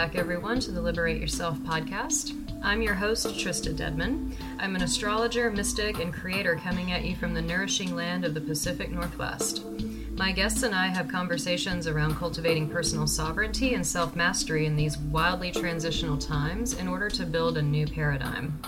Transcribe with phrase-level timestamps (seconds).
[0.00, 2.32] Back, everyone, to the Liberate Yourself podcast.
[2.62, 4.32] I'm your host, Trista Dedman.
[4.58, 8.40] I'm an astrologer, mystic, and creator coming at you from the nourishing land of the
[8.40, 9.62] Pacific Northwest.
[10.16, 14.96] My guests and I have conversations around cultivating personal sovereignty and self mastery in these
[14.96, 18.58] wildly transitional times in order to build a new paradigm.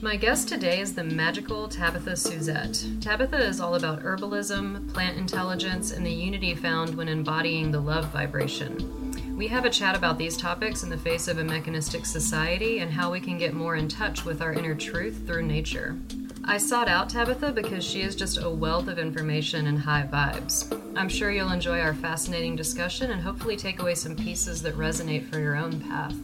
[0.00, 2.86] My guest today is the magical Tabitha Suzette.
[3.00, 8.04] Tabitha is all about herbalism, plant intelligence, and the unity found when embodying the love
[8.12, 9.03] vibration.
[9.34, 12.92] We have a chat about these topics in the face of a mechanistic society and
[12.92, 15.98] how we can get more in touch with our inner truth through nature.
[16.44, 20.80] I sought out Tabitha because she is just a wealth of information and high vibes.
[20.94, 25.28] I'm sure you'll enjoy our fascinating discussion and hopefully take away some pieces that resonate
[25.28, 26.14] for your own path.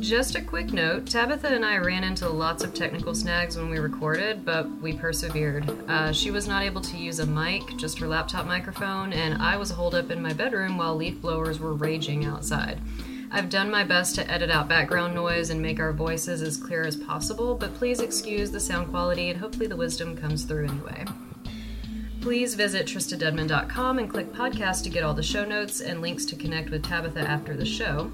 [0.00, 3.78] Just a quick note Tabitha and I ran into lots of technical snags when we
[3.78, 5.68] recorded, but we persevered.
[5.90, 9.58] Uh, she was not able to use a mic, just her laptop microphone, and I
[9.58, 12.80] was holed up in my bedroom while leaf blowers were raging outside.
[13.30, 16.82] I've done my best to edit out background noise and make our voices as clear
[16.82, 21.04] as possible, but please excuse the sound quality and hopefully the wisdom comes through anyway.
[22.22, 26.36] Please visit tristadedman.com and click podcast to get all the show notes and links to
[26.36, 28.10] connect with Tabitha after the show.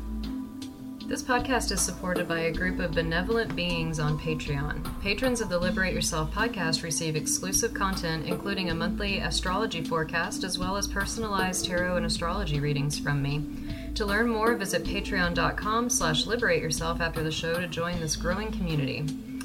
[1.06, 5.00] This podcast is supported by a group of benevolent beings on Patreon.
[5.00, 10.58] Patrons of the Liberate Yourself podcast receive exclusive content, including a monthly astrology forecast, as
[10.58, 13.46] well as personalized tarot and astrology readings from me.
[13.94, 18.50] To learn more, visit patreon.com slash liberate yourself after the show to join this growing
[18.50, 18.98] community.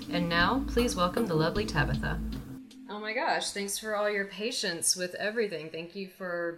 [0.10, 2.20] And now, please welcome the lovely Tabitha.
[2.90, 5.70] Oh my gosh, thanks for all your patience with everything.
[5.70, 6.58] Thank you for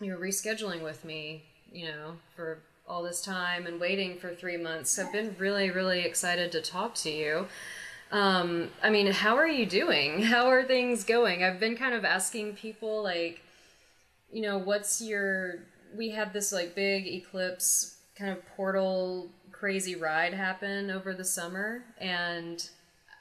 [0.00, 4.98] your rescheduling with me, you know, for all this time and waiting for three months.
[4.98, 7.46] I've been really, really excited to talk to you.
[8.12, 10.22] Um, I mean, how are you doing?
[10.22, 11.42] How are things going?
[11.42, 13.40] I've been kind of asking people, like,
[14.32, 15.64] you know, what's your.
[15.96, 21.84] We had this, like, big eclipse kind of portal crazy ride happen over the summer,
[21.98, 22.68] and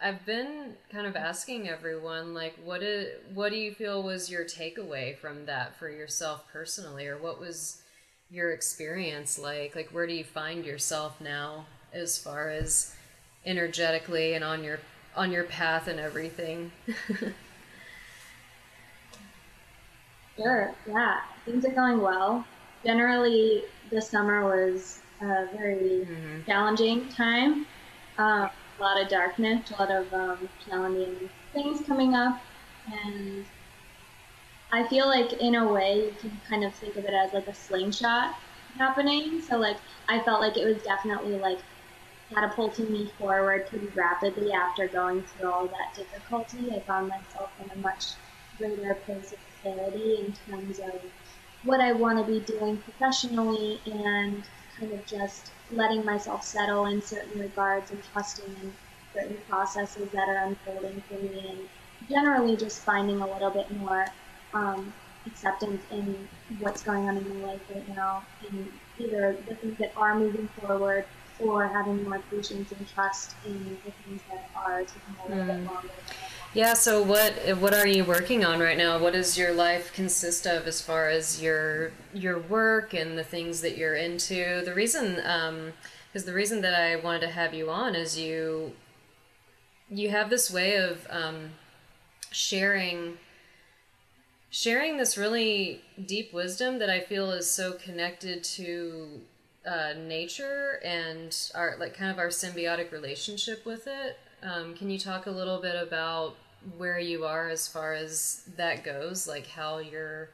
[0.01, 4.43] I've been kind of asking everyone, like, what, is, what do you feel was your
[4.43, 7.81] takeaway from that for yourself personally, or what was
[8.35, 9.75] your experience like?
[9.75, 12.93] Like, where do you find yourself now as far as
[13.45, 14.79] energetically and on your
[15.15, 16.71] on your path and everything?
[20.37, 20.75] sure.
[20.85, 22.45] Yeah, things are going well.
[22.83, 26.43] Generally, the summer was a very mm-hmm.
[26.45, 27.65] challenging time.
[28.19, 32.41] Uh, a lot of darkness, a lot of um, challenging things coming up,
[32.91, 33.45] and
[34.75, 37.47] I feel like in a way you can kind of think of it as like
[37.47, 38.35] a slingshot
[38.77, 39.39] happening.
[39.41, 39.77] So like
[40.09, 41.59] I felt like it was definitely like
[42.33, 46.75] catapulting me forward pretty rapidly after going through all that difficulty.
[46.75, 48.15] I found myself in a much
[48.57, 50.99] greater place of clarity in terms of
[51.63, 54.43] what I want to be doing professionally and
[54.77, 58.73] kind of just letting myself settle in certain regards and trusting in
[59.13, 61.69] certain processes that are unfolding for me and
[62.09, 64.05] generally just finding a little bit more
[64.55, 64.93] um,
[65.27, 66.27] acceptance in
[66.59, 70.47] what's going on in your life right now, and either the things that are moving
[70.59, 71.05] forward
[71.39, 75.47] or having more patience and trust in the things that are taking a little mm.
[75.47, 75.89] bit longer.
[76.53, 76.73] Yeah.
[76.73, 78.97] So what what are you working on right now?
[78.97, 83.59] What does your life consist of as far as your your work and the things
[83.59, 84.61] that you're into?
[84.63, 88.71] The reason, because um, the reason that I wanted to have you on is you
[89.89, 91.51] you have this way of um,
[92.31, 93.17] sharing
[94.55, 99.19] sharing this really deep wisdom that I feel is so connected to
[99.67, 104.17] uh, nature and our like kind of our symbiotic relationship with it.
[104.41, 106.37] Um, can you talk a little bit about
[106.77, 110.29] where you are as far as that goes, like how your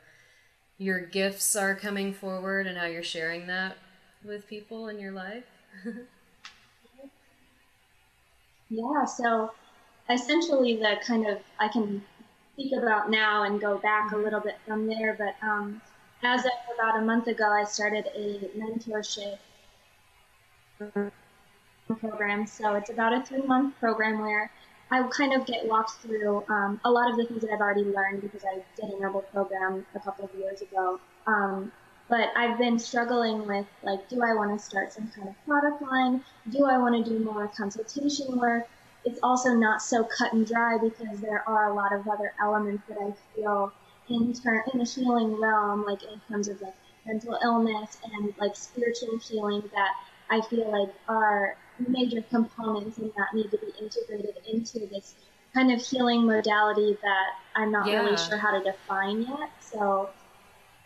[0.77, 3.75] your gifts are coming forward and how you're sharing that
[4.23, 5.45] with people in your life?
[8.69, 9.51] yeah, so
[10.11, 12.03] essentially the kind of I can
[12.53, 15.15] speak about now and go back a little bit from there.
[15.17, 15.81] But um,
[16.23, 19.37] as of about a month ago, I started a mentorship
[21.99, 22.47] program.
[22.47, 24.51] So it's about a three month program where
[24.89, 27.85] I kind of get walked through um, a lot of the things that I've already
[27.85, 30.99] learned because I did an herbal program a couple of years ago.
[31.27, 31.71] Um,
[32.09, 35.81] but I've been struggling with like, do I want to start some kind of product
[35.81, 36.23] line?
[36.49, 38.67] Do I want to do more consultation work?
[39.03, 42.83] It's also not so cut and dry because there are a lot of other elements
[42.87, 43.73] that I feel
[44.09, 46.75] in turn in the healing realm, like in terms of like
[47.05, 49.91] mental illness and like spiritual healing that
[50.29, 51.55] I feel like are
[51.87, 55.15] major components and that need to be integrated into this
[55.53, 58.03] kind of healing modality that I'm not yeah.
[58.03, 59.49] really sure how to define yet.
[59.59, 60.09] So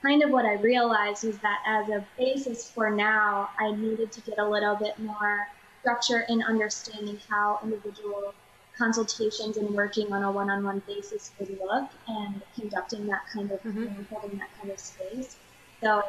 [0.01, 4.21] kind of what I realized is that as a basis for now, I needed to
[4.21, 5.47] get a little bit more
[5.85, 8.33] structure in understanding how individual
[8.75, 14.01] consultations and working on a one-on-one basis would look and conducting that kind of mm-hmm.
[14.09, 15.37] holding that kind of space.
[15.83, 16.01] So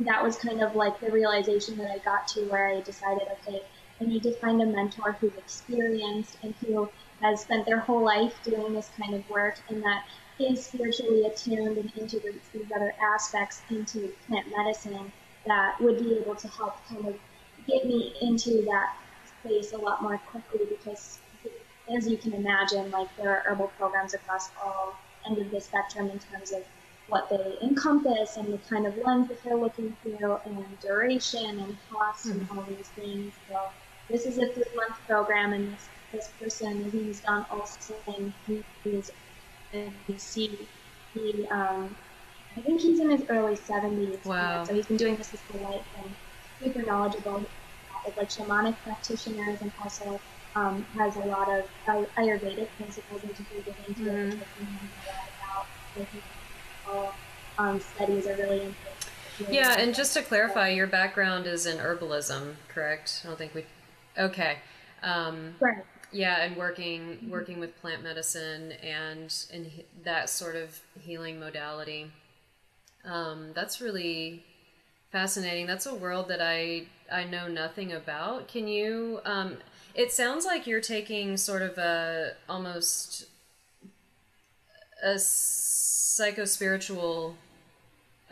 [0.00, 3.62] that was kind of like the realization that I got to where I decided, okay,
[4.00, 6.90] I need to find a mentor who's experienced and who
[7.20, 10.04] has spent their whole life doing this kind of work and that
[10.40, 15.12] is spiritually attuned and integrates these other aspects into plant medicine
[15.46, 17.14] that would be able to help kind of
[17.68, 18.96] get me into that
[19.44, 21.18] space a lot more quickly because
[21.94, 24.96] as you can imagine like there are herbal programs across all
[25.26, 26.62] end of the spectrum in terms of
[27.08, 31.76] what they encompass and the kind of lens that they're looking through and duration and
[31.90, 32.40] cost mm-hmm.
[32.40, 33.60] and all these things so
[34.08, 38.32] this is a three month program and this, this person his name is Don Olson
[38.46, 39.10] he is
[39.74, 40.56] NBC.
[41.12, 41.94] He, um,
[42.56, 44.24] I think he's in his early 70s.
[44.24, 44.64] Wow.
[44.64, 46.14] So he's been doing this his whole life and
[46.60, 47.44] super knowledgeable
[48.04, 50.20] with like shamanic practitioners and also
[50.54, 54.28] um, has a lot of Ayurvedic principles into get into mm-hmm.
[54.28, 55.66] it, a lot
[55.96, 56.06] about.
[56.88, 57.14] all
[57.58, 59.50] um, studies are really important.
[59.50, 63.22] Yeah, and just to clarify, your background is in herbalism, correct?
[63.24, 63.64] I don't think we.
[64.16, 64.58] Okay.
[65.02, 65.84] Um, right
[66.14, 69.70] yeah and working working with plant medicine and and
[70.04, 72.10] that sort of healing modality
[73.04, 74.44] um, that's really
[75.14, 75.66] fascinating.
[75.68, 78.48] That's a world that i i know nothing about.
[78.48, 79.58] Can you um,
[79.94, 83.26] it sounds like you're taking sort of a almost
[85.04, 87.34] a psychospiritual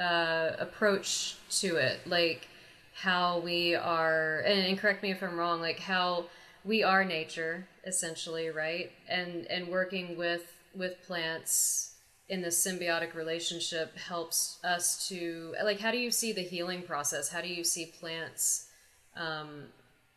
[0.00, 2.00] uh, approach to it.
[2.04, 2.48] Like
[2.94, 6.24] how we are and, and correct me if i'm wrong like how
[6.64, 8.90] we are nature essentially, right?
[9.08, 11.91] And and working with with plants
[12.28, 17.28] in this symbiotic relationship helps us to like how do you see the healing process?
[17.28, 18.68] How do you see plants
[19.16, 19.64] um,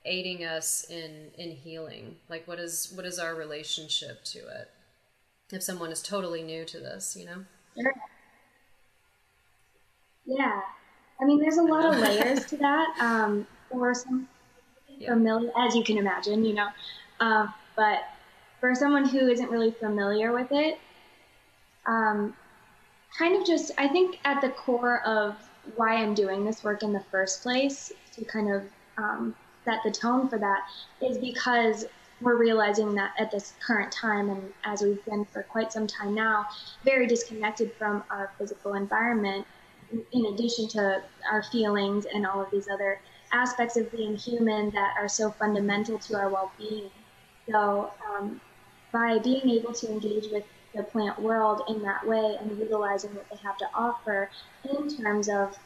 [0.05, 2.15] aiding us in in healing?
[2.29, 4.69] Like what is what is our relationship to it?
[5.51, 7.45] If someone is totally new to this, you know?
[7.79, 7.93] Sure.
[10.25, 10.61] Yeah.
[11.21, 12.97] I mean, there's a lot of layers to that.
[12.99, 14.27] Um, for some
[14.97, 15.09] yeah.
[15.09, 16.67] familiar, as you can imagine, you know,
[17.19, 18.03] um, but
[18.59, 20.79] for someone who isn't really familiar with it,
[21.85, 22.35] um,
[23.17, 25.35] kind of just, I think at the core of
[25.75, 28.63] why I'm doing this work in the first place, to kind of
[28.97, 30.61] um, set the tone for that,
[31.01, 31.85] is because
[32.21, 36.13] we're realizing that at this current time, and as we've been for quite some time
[36.13, 36.45] now,
[36.83, 39.45] very disconnected from our physical environment,
[40.11, 42.99] in addition to our feelings and all of these other
[43.31, 46.89] aspects of being human that are so fundamental to our well being.
[47.49, 48.39] So, um,
[48.91, 53.29] by being able to engage with the plant world in that way and utilizing what
[53.29, 54.29] they have to offer
[54.69, 55.57] in terms of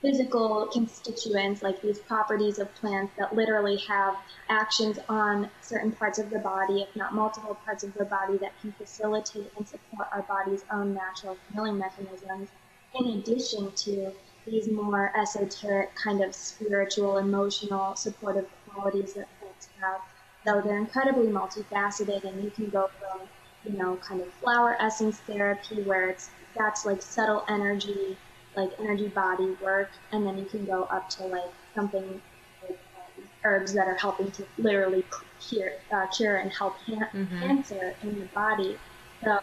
[0.00, 4.16] physical constituents, like these properties of plants that literally have
[4.48, 8.52] actions on certain parts of the body, if not multiple parts of the body, that
[8.60, 12.48] can facilitate and support our body's own natural healing mechanisms,
[12.94, 14.12] in addition to
[14.46, 20.00] these more esoteric, kind of spiritual, emotional, supportive qualities that plants have.
[20.46, 23.28] Though they're incredibly multifaceted, and you can go from,
[23.68, 28.16] you know, kind of flower essence therapy, where it's that's like subtle energy,
[28.56, 32.20] like energy body work, and then you can go up to like something
[32.62, 35.04] like um, herbs that are helping to literally
[35.40, 37.40] cure, uh, cure and help ha- mm-hmm.
[37.40, 38.76] cancer in the body.
[39.22, 39.38] So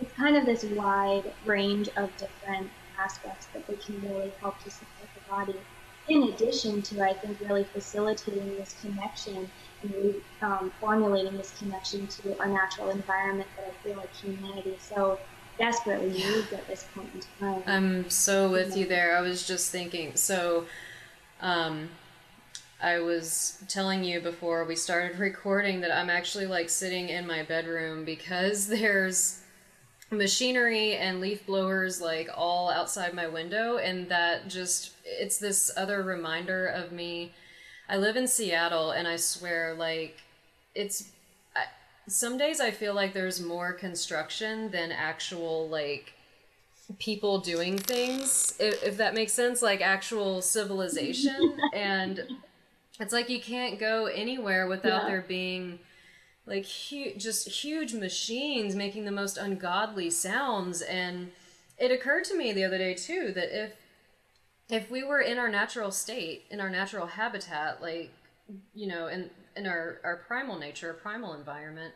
[0.00, 4.70] it's kind of this wide range of different aspects that they can really help to
[4.70, 5.56] support the body.
[6.08, 9.48] In addition to, I think, really facilitating this connection
[9.82, 15.18] and um, formulating this connection to our natural environment that I feel like humanity so
[15.58, 17.62] desperately needs at this point in time.
[17.66, 19.16] I'm so with you there.
[19.16, 20.66] I was just thinking, so
[21.40, 21.88] um,
[22.80, 27.42] I was telling you before we started recording that I'm actually like sitting in my
[27.42, 29.40] bedroom because there's
[30.10, 36.02] machinery and leaf blowers like all outside my window and that just it's this other
[36.02, 37.32] reminder of me
[37.88, 40.20] i live in seattle and i swear like
[40.74, 41.10] it's
[41.56, 41.64] I,
[42.08, 46.12] some days i feel like there's more construction than actual like
[46.98, 51.56] people doing things, if, if that makes sense, like actual civilization.
[51.72, 52.20] and
[53.00, 55.08] it's like you can't go anywhere without Yeah.
[55.08, 55.78] there being
[56.44, 60.82] like hu- just huge machines making the most ungodly sounds.
[60.82, 61.30] And
[61.78, 63.72] it occurred to me the other day too that if
[64.72, 68.10] if we were in our natural state, in our natural habitat, like
[68.74, 71.94] you know, in in our our primal nature, primal environment,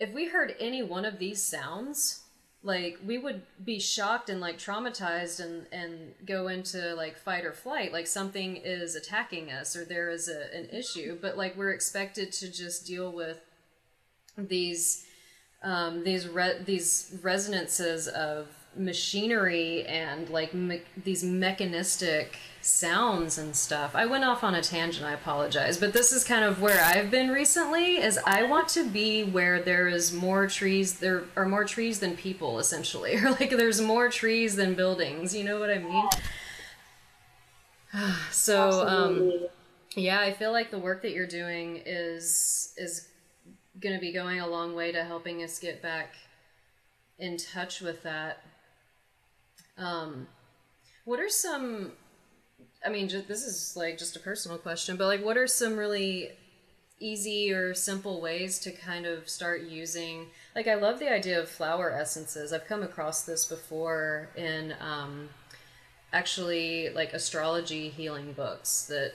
[0.00, 2.24] if we heard any one of these sounds,
[2.64, 7.52] like we would be shocked and like traumatized and and go into like fight or
[7.52, 11.16] flight, like something is attacking us or there is a, an issue.
[11.22, 13.38] But like we're expected to just deal with
[14.36, 15.06] these
[15.62, 18.48] um, these re- these resonances of
[18.78, 23.94] machinery and like me- these mechanistic sounds and stuff.
[23.94, 25.04] I went off on a tangent.
[25.04, 27.96] I apologize, but this is kind of where I've been recently.
[27.96, 30.98] Is I want to be where there is more trees.
[30.98, 35.34] There are more trees than people, essentially, or like there's more trees than buildings.
[35.34, 36.08] You know what I mean?
[38.30, 39.32] so um,
[39.96, 43.08] yeah, I feel like the work that you're doing is is
[43.80, 46.16] going to be going a long way to helping us get back
[47.18, 48.42] in touch with that.
[49.78, 50.26] Um,
[51.04, 51.92] what are some?
[52.84, 55.76] I mean, just, this is like just a personal question, but like, what are some
[55.76, 56.30] really
[57.00, 60.26] easy or simple ways to kind of start using?
[60.54, 62.52] Like, I love the idea of flower essences.
[62.52, 65.28] I've come across this before in um,
[66.12, 69.12] actually like astrology healing books that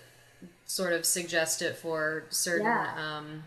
[0.66, 3.18] sort of suggest it for certain Yeah.
[3.18, 3.44] um,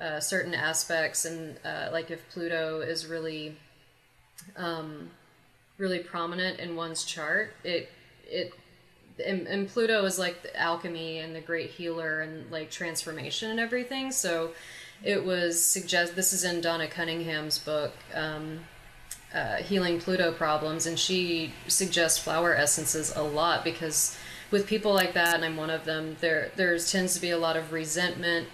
[0.00, 3.56] uh, certain aspects, and uh, like if Pluto is really
[4.56, 5.10] um,
[5.78, 7.90] really prominent in one's chart, it
[8.24, 8.52] it
[9.24, 13.58] and, and Pluto is like the alchemy and the great healer and like transformation and
[13.58, 14.12] everything.
[14.12, 14.52] So
[15.02, 17.92] it was suggest this is in Donna Cunningham's book.
[18.14, 18.60] Um,
[19.34, 24.16] uh, healing Pluto problems, and she suggests flower essences a lot because
[24.50, 27.38] with people like that, and I'm one of them, there there's tends to be a
[27.38, 28.48] lot of resentment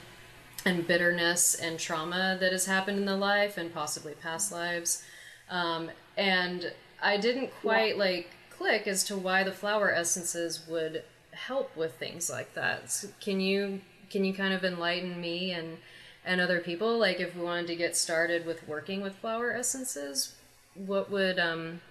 [0.65, 5.05] and bitterness and trauma that has happened in the life and possibly past lives.
[5.51, 6.73] Um, and
[7.05, 12.31] I didn't quite like click as to why the flower essences would help with things
[12.31, 12.91] like that.
[12.91, 15.79] So can you can you kind of enlighten me and
[16.25, 20.35] and other people like if we wanted to get started with working with flower essences,
[20.75, 21.83] what would um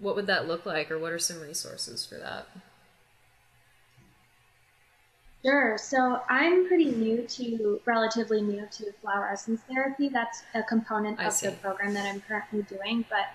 [0.00, 2.48] what would that look like or what are some resources for that?
[5.44, 5.78] Sure.
[5.78, 10.08] So I'm pretty new to, relatively new to flower essence therapy.
[10.08, 11.46] That's a component I of see.
[11.46, 13.26] the program that I'm currently doing, but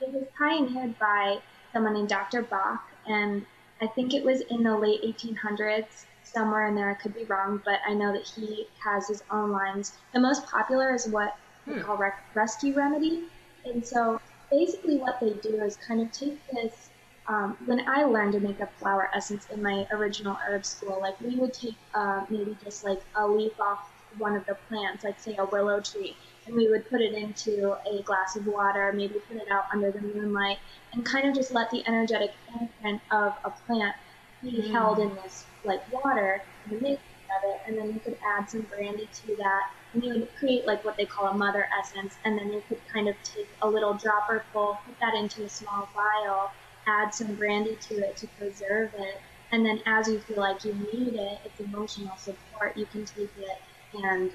[0.00, 1.38] it was pioneered by
[1.72, 2.42] someone named Dr.
[2.42, 3.46] Bach, and
[3.80, 6.90] I think it was in the late 1800s, somewhere in there.
[6.90, 9.98] I could be wrong, but I know that he has his own lines.
[10.12, 11.32] The most popular is what
[11.66, 11.82] we Hmm.
[11.84, 13.28] call rec- rescue remedy,
[13.64, 14.18] and so
[14.50, 16.90] basically what they do is kind of take this
[17.28, 21.20] um, when I learned to make a flower essence in my original herb school, like
[21.20, 23.80] we would take uh, maybe just like a leaf off
[24.16, 26.16] one of the plants, like say a willow tree,
[26.48, 29.92] and we would put it into a glass of water, maybe put it out under
[29.92, 30.58] the moonlight,
[30.92, 33.94] and kind of just let the energetic imprint of a plant
[34.42, 34.72] be Mm.
[34.72, 38.62] held in this like water, the making of it, and then you could add some
[38.62, 39.62] brandy to that,
[39.92, 42.80] and you would create like what they call a mother essence, and then you could
[42.88, 46.52] kind of take a little dropper full, put that into a small vial,
[46.86, 49.20] add some brandy to it to preserve it,
[49.52, 53.32] and then as you feel like you need it, it's emotional support, you can take
[53.36, 53.58] it
[53.94, 54.32] and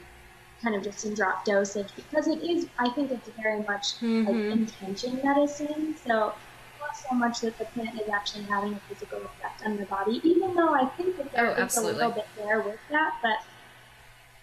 [0.63, 4.01] kind of just in drop dosage because it is, I think it's very much like
[4.01, 4.51] Mhm.
[4.51, 5.96] intention medicine.
[6.03, 6.34] So
[6.79, 10.22] not so much that the plant is actually having a physical effect on the body,
[10.24, 13.39] even though I think that there Oh, is a little bit there with that, but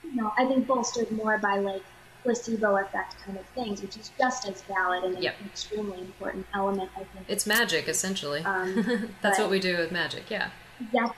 [0.05, 1.83] you know, I think bolstered more by like
[2.23, 5.41] placebo effect kind of things, which is just as valid and Yep.
[5.41, 7.25] an extremely important element, I think.
[7.29, 8.43] It's magic essentially.
[8.45, 10.31] Um, That's what we do with magic.
[10.31, 10.51] Yeah.
[10.93, 11.09] yeah,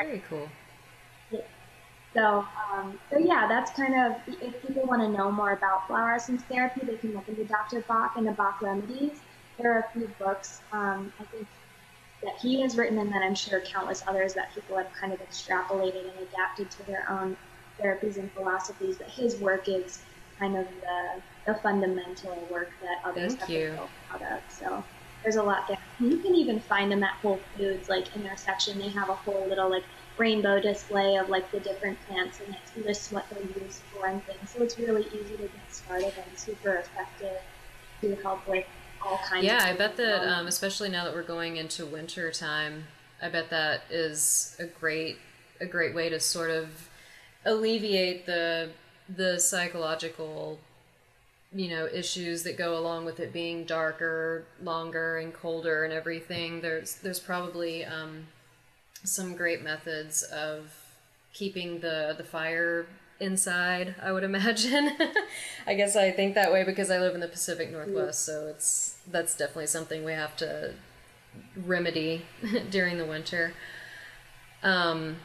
[0.00, 0.48] Very cool.
[2.14, 6.14] So, um, so yeah, that's kind of if people want to know more about flower
[6.14, 7.84] essence therapy, they can look into Dr.
[7.88, 9.20] Bach and the Bach remedies.
[9.58, 11.46] There are a few books um, I think
[12.22, 15.20] that he has written, and then I'm sure countless others that people have kind of
[15.20, 17.36] extrapolated and adapted to their own
[17.82, 18.96] therapies and philosophies.
[18.98, 20.04] But his work is
[20.38, 23.72] kind of the, the fundamental work that others Thank have you.
[23.74, 24.40] built out of.
[24.48, 24.84] So
[25.22, 25.78] there's a lot there.
[25.98, 29.14] You can even find them at Whole Foods, like in their section, they have a
[29.14, 29.84] whole little like
[30.18, 34.22] rainbow display of like the different plants and it lists what they're used for and
[34.24, 34.50] things.
[34.50, 37.38] So it's really easy to get started and super effective
[38.00, 38.66] to help with
[39.04, 42.30] all kinds Yeah, I bet that, um, um, especially now that we're going into winter
[42.30, 42.84] time,
[43.20, 45.18] I bet that is a great
[45.60, 46.88] a great way to sort of
[47.44, 48.70] alleviate the
[49.08, 50.58] the psychological
[51.54, 56.60] you know issues that go along with it being darker, longer, and colder and everything.
[56.60, 58.26] There's there's probably um,
[59.04, 60.72] some great methods of
[61.32, 62.86] keeping the the fire
[63.20, 63.94] inside.
[64.02, 64.96] I would imagine.
[65.66, 68.98] I guess I think that way because I live in the Pacific Northwest, so it's
[69.10, 70.74] that's definitely something we have to
[71.56, 72.22] remedy
[72.70, 73.54] during the winter.
[74.62, 75.16] Um,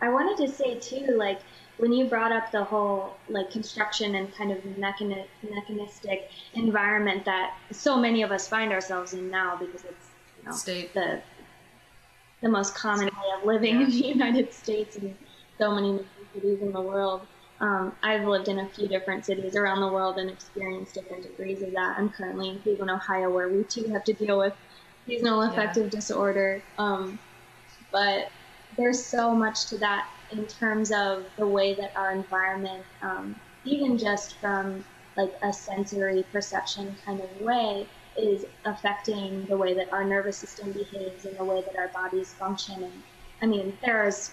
[0.00, 1.40] I wanted to say too, like
[1.80, 7.56] when you brought up the whole like construction and kind of mechani- mechanistic environment that
[7.72, 10.08] so many of us find ourselves in now because it's
[10.38, 10.92] you know State.
[10.92, 11.20] the
[12.42, 15.16] the most common way of living in the United States and
[15.58, 16.00] so many
[16.34, 17.22] cities in the world.
[17.60, 21.60] Um, I've lived in a few different cities around the world and experienced different degrees
[21.60, 21.98] of that.
[21.98, 24.54] I'm currently in Cleveland, Ohio, where we too have to deal with
[25.06, 25.90] seasonal affective yeah.
[25.90, 26.62] disorder.
[26.78, 27.18] Um,
[27.92, 28.30] but
[28.78, 33.34] there's so much to that in terms of the way that our environment, um,
[33.64, 34.84] even just from
[35.16, 40.72] like a sensory perception kind of way, is affecting the way that our nervous system
[40.72, 42.82] behaves and the way that our bodies function.
[42.82, 43.02] And
[43.42, 44.30] I mean, there's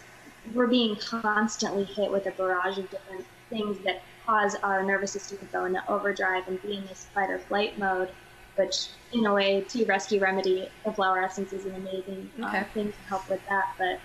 [0.53, 5.37] we're being constantly hit with a barrage of different things that cause our nervous system
[5.39, 8.09] to go into overdrive and be in this fight or flight mode.
[8.55, 12.59] Which, in a way, to rescue remedy, the flower essence is an amazing uh, okay.
[12.61, 13.65] uh, thing to help with that.
[13.77, 13.99] But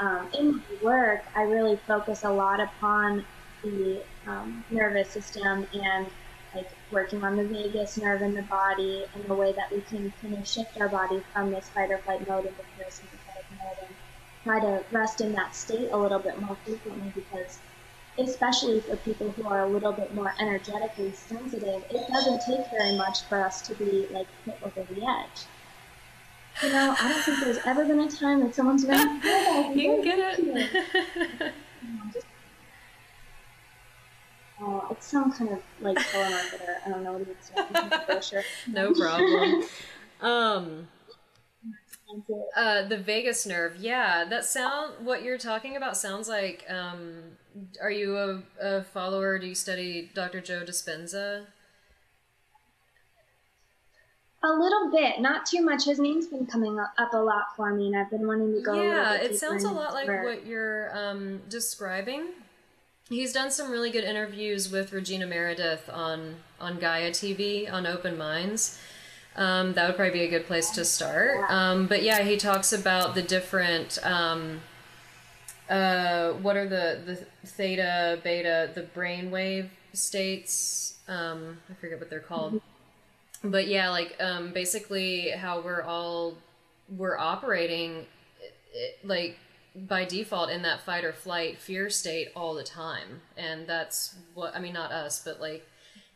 [0.00, 3.24] um, in my work, I really focus a lot upon
[3.62, 6.06] the um, nervous system and
[6.54, 10.12] like working on the vagus nerve in the body and the way that we can
[10.20, 13.94] kind of shift our body from this fight or flight mode into parasympathetic mode and
[14.44, 17.60] try to rest in that state a little bit more frequently because
[18.18, 22.96] especially for people who are a little bit more energetically sensitive, it doesn't take very
[22.96, 25.46] much for us to be like hit over the edge.
[26.62, 29.20] You know, I don't think there's ever been a time that someone's been.
[29.24, 31.52] Oh, you can get it.
[34.60, 36.76] Oh, it's some kind of like telemarketer.
[36.86, 38.44] I don't know what it's saying.
[38.68, 39.64] no problem.
[40.20, 40.88] Um,
[42.56, 43.76] uh, the vagus nerve.
[43.76, 45.04] Yeah, that sound.
[45.04, 46.64] What you're talking about sounds like.
[46.68, 47.22] Um,
[47.80, 49.38] are you a, a follower?
[49.38, 50.40] Do you study Dr.
[50.40, 51.46] Joe Dispenza?
[54.44, 55.84] A little bit, not too much.
[55.84, 58.74] His name's been coming up a lot for me, and I've been wanting to go.
[58.74, 62.26] Yeah, it sounds a lot like what you're um, describing.
[63.08, 68.18] He's done some really good interviews with Regina Meredith on on Gaia TV on Open
[68.18, 68.80] Minds.
[69.36, 71.50] Um, that would probably be a good place to start.
[71.50, 73.98] Um, but yeah, he talks about the different.
[74.02, 74.60] Um,
[75.70, 80.98] uh, what are the the theta, beta, the brainwave states?
[81.08, 82.60] Um, I forget what they're called.
[83.44, 86.34] But yeah, like um, basically how we're all
[86.88, 88.06] we're operating,
[88.72, 89.38] it, like
[89.74, 93.22] by default in that fight or flight fear state all the time.
[93.36, 95.66] And that's what i mean not us but like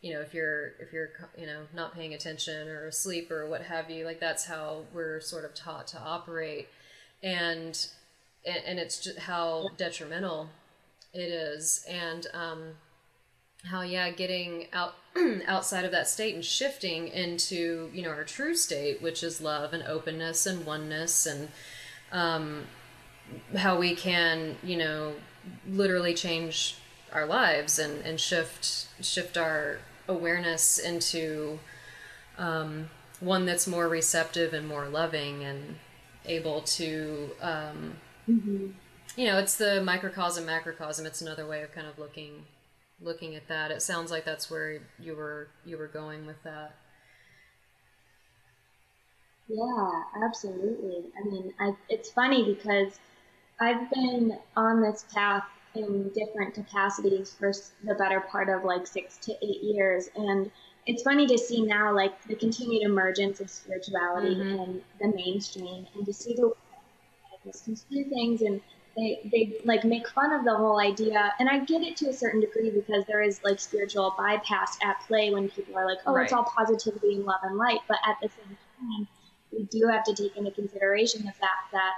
[0.01, 3.63] you know if you're if you're you know not paying attention or asleep or what
[3.63, 6.67] have you like that's how we're sort of taught to operate.
[7.23, 7.87] And
[8.45, 10.49] and, and it's just how detrimental
[11.13, 11.83] it is.
[11.89, 12.63] And um
[13.65, 14.95] how yeah getting out
[15.47, 19.73] outside of that state and shifting into you know our true state which is love
[19.73, 21.49] and openness and oneness and
[22.11, 22.63] um
[23.55, 25.13] how we can, you know,
[25.67, 26.75] literally change
[27.13, 31.57] our lives and, and shift shift our awareness into
[32.37, 32.89] um,
[33.21, 35.77] one that's more receptive and more loving and
[36.25, 37.93] able to um,
[38.27, 38.67] mm-hmm.
[39.15, 42.43] you know it's the microcosm macrocosm it's another way of kind of looking
[43.01, 46.75] looking at that it sounds like that's where you were you were going with that
[49.47, 49.91] yeah
[50.23, 52.99] absolutely i mean I, it's funny because
[53.59, 57.51] I've been on this path in different capacities for
[57.83, 60.09] the better part of like six to eight years.
[60.15, 60.51] And
[60.85, 64.59] it's funny to see now like the continued emergence of spirituality mm-hmm.
[64.59, 66.53] in the mainstream and to see the
[67.45, 68.61] misconstrue things and
[68.97, 72.13] they, they like make fun of the whole idea and i get it to a
[72.13, 76.13] certain degree because there is like spiritual bypass at play when people are like oh
[76.13, 76.23] right.
[76.23, 79.07] it's all positivity and love and light but at the same time
[79.51, 81.93] we do have to take into consideration the fact that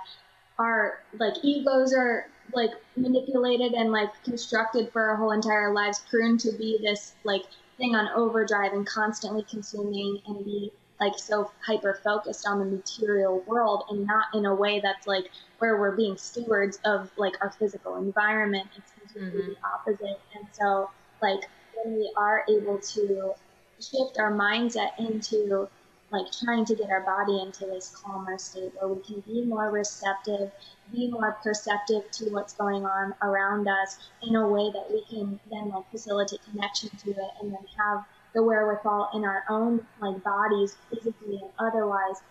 [0.59, 6.39] our like egos are like manipulated and like constructed for our whole entire lives pruned
[6.39, 7.43] to be this like
[7.77, 13.41] thing on overdrive and constantly consuming and be like so hyper focused on the material
[13.47, 17.51] world and not in a way that's like where we're being stewards of like our
[17.51, 19.51] physical environment it's completely mm-hmm.
[19.51, 20.89] the opposite and so
[21.21, 21.41] like
[21.75, 23.33] when we are able to
[23.79, 25.67] shift our mindset into
[26.11, 29.69] like trying to get our body into this calmer state where we can be more
[29.69, 30.51] receptive,
[30.91, 35.39] be more perceptive to what's going on around us in a way that we can
[35.51, 40.23] then like facilitate connection to it and then have the wherewithal in our own like
[40.23, 42.21] bodies physically and otherwise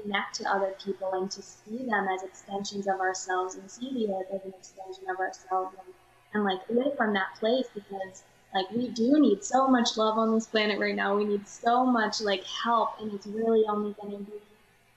[0.00, 4.12] connect to other people and to see them as extensions of ourselves and see the
[4.14, 5.94] earth as an extension of ourselves and,
[6.34, 8.22] and like live from that place because
[8.54, 11.16] like we do need so much love on this planet right now.
[11.16, 14.32] We need so much like help, and it's really only going to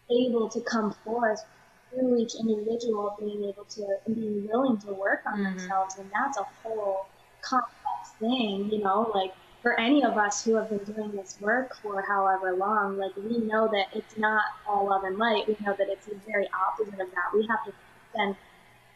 [0.08, 1.44] be able to come forth
[1.90, 5.58] through each individual being able to and being willing to work on mm-hmm.
[5.58, 7.08] themselves, and that's a whole
[7.42, 11.76] complex thing, you know, like for any of us who have been doing this work
[11.82, 15.48] for however long, like we know that it's not all love and light.
[15.48, 17.34] We know that it's the very opposite of that.
[17.34, 17.74] We have to
[18.14, 18.36] spend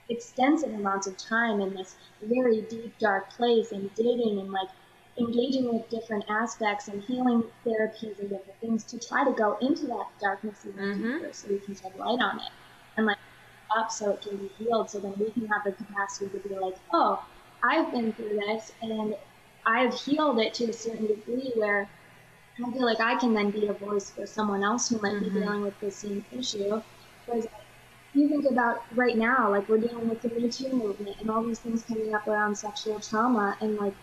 [0.09, 4.69] extensive amounts of time in this very deep, dark place and digging and like
[5.17, 9.85] engaging with different aspects and healing therapies and different things to try to go into
[9.85, 11.17] that darkness even mm-hmm.
[11.19, 12.49] deeper so we can shed light on it
[12.97, 13.17] and like
[13.77, 16.55] up so it can be healed so then we can have the capacity to be
[16.55, 17.23] like, oh,
[17.63, 19.15] I've been through this and
[19.65, 21.89] I've healed it to a certain degree where
[22.63, 25.33] I feel like I can then be a voice for someone else who might mm-hmm.
[25.33, 26.81] be dealing with the same issue.
[27.25, 27.47] Whereas
[28.13, 31.43] you think about right now, like we're dealing with the Me Too movement and all
[31.43, 33.93] these things coming up around sexual trauma, and like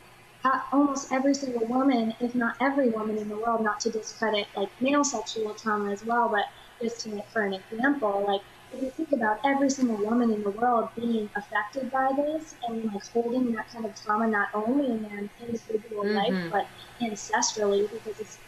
[0.72, 4.68] almost every single woman, if not every woman in the world, not to discredit like
[4.80, 6.46] male sexual trauma as well, but
[6.82, 8.40] just to make for an example, like
[8.72, 12.84] if you think about every single woman in the world being affected by this and
[12.92, 16.16] like holding that kind of trauma not only in their individual mm-hmm.
[16.16, 16.66] life but
[17.00, 18.38] ancestrally because it's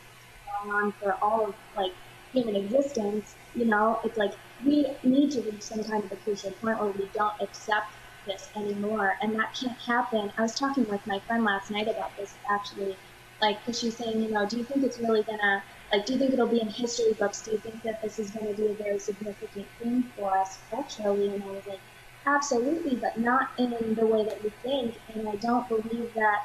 [0.62, 1.92] going on for all of like
[2.32, 4.32] human existence, you know, it's like
[4.64, 7.92] we need to reach some kind of a crucial point where we don't accept
[8.26, 9.16] this anymore.
[9.20, 10.32] And that can't happen.
[10.38, 12.96] I was talking with my friend last night about this actually.
[13.40, 16.18] Like, because she's saying, you know, do you think it's really gonna, like, do you
[16.18, 17.42] think it'll be in history books?
[17.42, 21.28] Do you think that this is gonna be a very significant thing for us culturally?
[21.34, 21.80] And I was like,
[22.26, 24.96] absolutely, but not in the way that we think.
[25.14, 26.38] And I don't believe that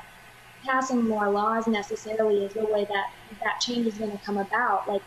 [0.66, 3.06] passing more laws necessarily is the way that
[3.42, 4.88] that change is going to come about.
[4.88, 5.02] Like,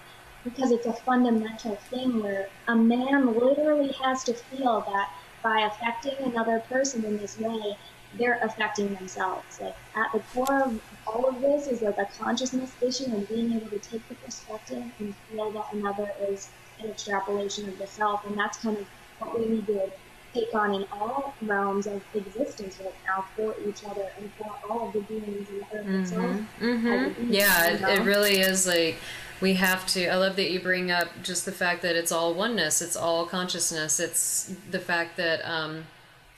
[0.45, 5.07] because it's a fundamental thing where a man literally has to feel that
[5.43, 7.77] by affecting another person in this way,
[8.15, 9.61] they're affecting themselves.
[9.61, 13.53] Like at the core of all of this is like a consciousness issue and being
[13.53, 16.49] able to take the perspective and feel that another is
[16.81, 18.25] an extrapolation of the self.
[18.27, 18.87] And that's kind of
[19.19, 19.91] what we need to
[20.33, 24.89] take on in all realms of existence right now for each other and for all
[24.89, 26.01] of the beings in the earth mm-hmm.
[26.01, 26.41] itself.
[26.61, 27.33] Mm-hmm.
[27.33, 28.97] Yeah, it, it really is like
[29.41, 32.35] we have to i love that you bring up just the fact that it's all
[32.35, 35.85] oneness it's all consciousness it's the fact that um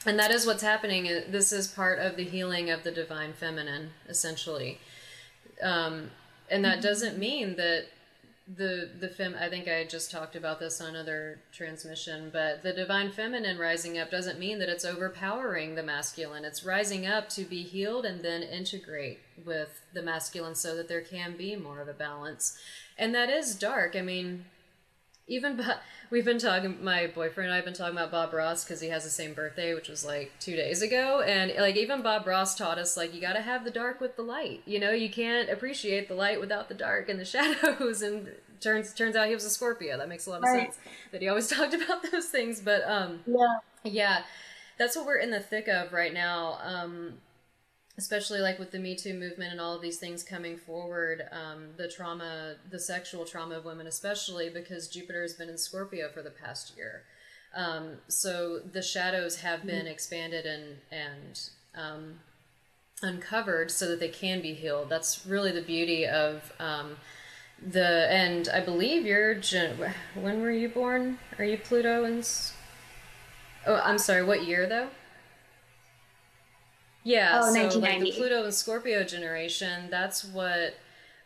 [0.06, 3.90] and that is what's happening this is part of the healing of the divine feminine
[4.08, 4.78] essentially
[5.62, 6.10] um
[6.50, 6.82] and that mm-hmm.
[6.82, 7.84] doesn't mean that
[8.56, 12.72] the the fem i think i just talked about this on another transmission but the
[12.72, 17.44] divine feminine rising up doesn't mean that it's overpowering the masculine it's rising up to
[17.44, 21.86] be healed and then integrate with the masculine so that there can be more of
[21.86, 22.58] a balance
[22.98, 23.96] and that is dark.
[23.96, 24.44] I mean,
[25.28, 25.80] even but
[26.10, 26.82] we've been talking.
[26.82, 29.34] My boyfriend and I have been talking about Bob Ross because he has the same
[29.34, 33.14] birthday, which was like two days ago, and like even Bob Ross taught us like
[33.14, 34.62] you got to have the dark with the light.
[34.66, 38.02] You know, you can't appreciate the light without the dark and the shadows.
[38.02, 39.96] And turns turns out he was a Scorpio.
[39.96, 40.72] That makes a lot of right.
[40.72, 40.78] sense
[41.12, 42.60] that he always talked about those things.
[42.60, 44.22] But um, yeah, yeah,
[44.78, 46.58] that's what we're in the thick of right now.
[46.62, 47.14] Um,
[47.98, 51.68] especially like with the Me Too movement and all of these things coming forward, um,
[51.76, 56.22] the trauma, the sexual trauma of women, especially because Jupiter has been in Scorpio for
[56.22, 57.02] the past year.
[57.54, 59.68] Um, so the shadows have mm-hmm.
[59.68, 61.40] been expanded and and
[61.74, 62.20] um,
[63.02, 64.88] uncovered so that they can be healed.
[64.88, 66.96] That's really the beauty of um,
[67.60, 68.08] the.
[68.10, 69.34] And I believe you're.
[70.14, 71.18] When were you born?
[71.38, 72.26] Are you Pluto and?
[73.66, 74.24] Oh, I'm sorry.
[74.24, 74.88] What year though?
[77.04, 80.74] Yeah, oh, so like the Pluto and Scorpio generation, that's what,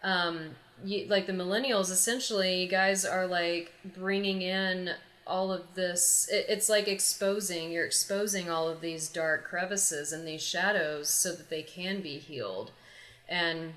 [0.03, 0.51] um,
[0.85, 4.91] you, like the millennials, essentially, you guys are like bringing in
[5.27, 6.29] all of this.
[6.33, 11.33] It, it's like exposing, you're exposing all of these dark crevices and these shadows so
[11.33, 12.71] that they can be healed.
[13.29, 13.75] And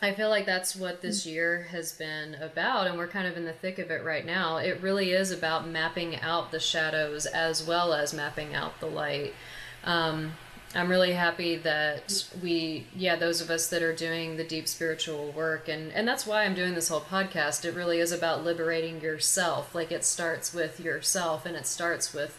[0.00, 3.44] I feel like that's what this year has been about, and we're kind of in
[3.44, 4.58] the thick of it right now.
[4.58, 9.34] It really is about mapping out the shadows as well as mapping out the light.
[9.82, 10.32] Um,
[10.74, 15.32] I'm really happy that we, yeah, those of us that are doing the deep spiritual
[15.32, 17.64] work, and and that's why I'm doing this whole podcast.
[17.64, 19.74] It really is about liberating yourself.
[19.74, 22.38] Like it starts with yourself, and it starts with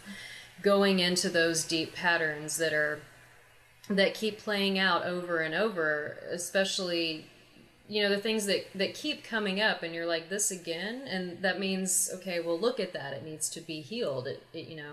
[0.62, 3.00] going into those deep patterns that are
[3.88, 7.26] that keep playing out over and over, especially
[7.88, 11.42] you know the things that that keep coming up and you're like this again and
[11.42, 14.76] that means okay well look at that it needs to be healed it, it, you
[14.76, 14.92] know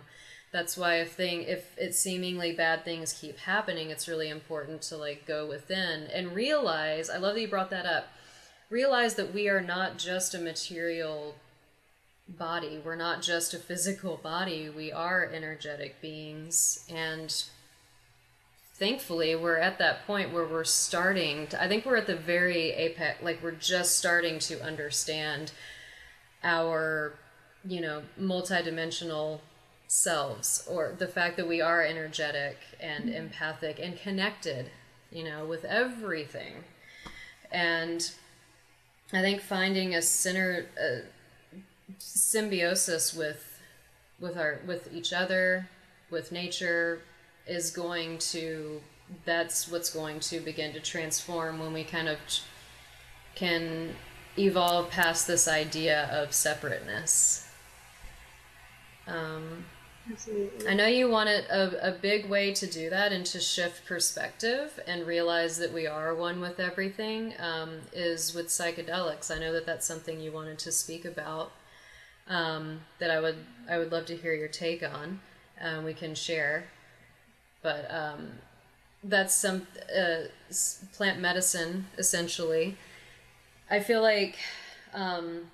[0.58, 4.98] that's why if thing if it's seemingly bad things keep happening it's really important to
[4.98, 8.08] like go within and realize i love that you brought that up
[8.70, 11.36] realize that we are not just a material
[12.28, 12.82] body.
[12.84, 14.70] We're not just a physical body.
[14.70, 16.86] We are energetic beings.
[16.94, 17.34] And
[18.74, 22.72] thankfully we're at that point where we're starting to, i think we're at the very
[22.74, 25.52] apex like we're just starting to understand
[26.44, 27.14] our
[27.68, 29.40] you know multidimensional
[29.88, 33.14] selves or the fact that we are energetic and mm-hmm.
[33.14, 34.70] empathic and connected
[35.12, 36.56] you know with everything
[37.52, 38.12] and
[39.14, 41.00] i think finding a center a
[42.00, 43.62] symbiosis with
[44.20, 45.70] with our with each other
[46.10, 47.02] with nature
[47.48, 48.82] is going to
[49.26, 52.18] that's what's going to begin to transform when we kind of
[53.36, 53.96] can
[54.38, 57.48] evolve past this idea of separateness.
[59.08, 59.66] Um,
[60.10, 60.68] Absolutely.
[60.70, 64.80] I know you wanted a, a big way to do that and to shift perspective
[64.88, 69.36] and realize that we are one with everything um, is with psychedelics.
[69.36, 71.52] I know that that's something you wanted to speak about.
[72.28, 73.38] Um, that I would
[73.70, 75.22] I would love to hear your take on.
[75.62, 76.66] Um, we can share
[77.62, 78.32] but um,
[79.04, 79.68] that's some
[79.98, 80.24] uh,
[80.94, 82.78] plant medicine essentially.
[83.70, 84.38] I feel like
[84.94, 85.52] um,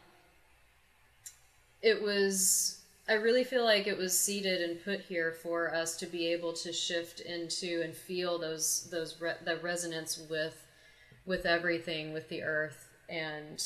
[1.81, 2.82] it was.
[3.07, 6.53] I really feel like it was seeded and put here for us to be able
[6.53, 10.65] to shift into and feel those those re- the resonance with
[11.25, 13.61] with everything with the earth and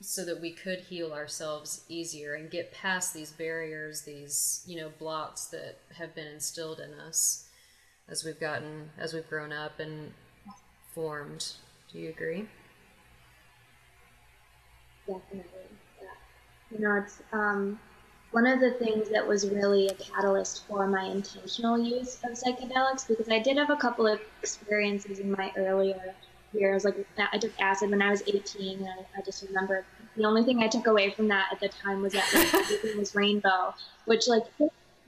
[0.00, 4.90] so that we could heal ourselves easier and get past these barriers these you know
[4.98, 7.48] blocks that have been instilled in us
[8.08, 10.12] as we've gotten as we've grown up and
[10.94, 11.52] formed.
[11.92, 12.48] Do you agree?
[15.06, 15.68] Definitely.
[16.00, 16.08] Yeah.
[16.70, 17.78] You know, it's um,
[18.32, 23.06] one of the things that was really a catalyst for my intentional use of psychedelics
[23.06, 26.14] because I did have a couple of experiences in my earlier
[26.52, 26.84] years.
[26.84, 26.96] Like
[27.32, 29.84] I took acid when I was 18, and I, I just remember
[30.16, 32.98] the only thing I took away from that at the time was that like, everything
[32.98, 33.74] was rainbow,
[34.06, 34.44] which like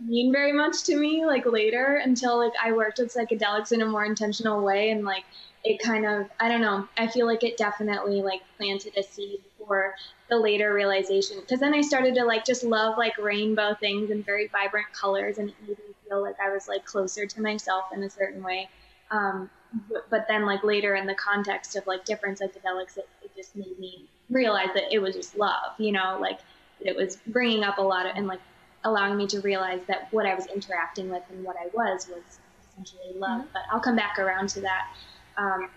[0.00, 3.86] mean very much to me like later until like I worked with psychedelics in a
[3.86, 5.24] more intentional way and like
[5.64, 9.40] it kind of I don't know I feel like it definitely like planted a seed
[9.68, 9.94] for
[10.28, 14.24] the later realization because then I started to like just love like rainbow things and
[14.24, 17.84] very vibrant colors and it made me feel like I was like closer to myself
[17.94, 18.68] in a certain way
[19.10, 19.48] um,
[19.90, 23.54] but, but, then like later in the context of like different psychedelics it, it just
[23.54, 26.40] made me realize that it was just love you know like
[26.80, 28.40] it was bringing up a lot of and like
[28.84, 32.38] allowing me to realize that what I was interacting with and what I was was
[32.70, 33.40] essentially love.
[33.40, 33.50] Mm-hmm.
[33.52, 34.88] But I'll come back around to that.
[35.36, 35.68] Um,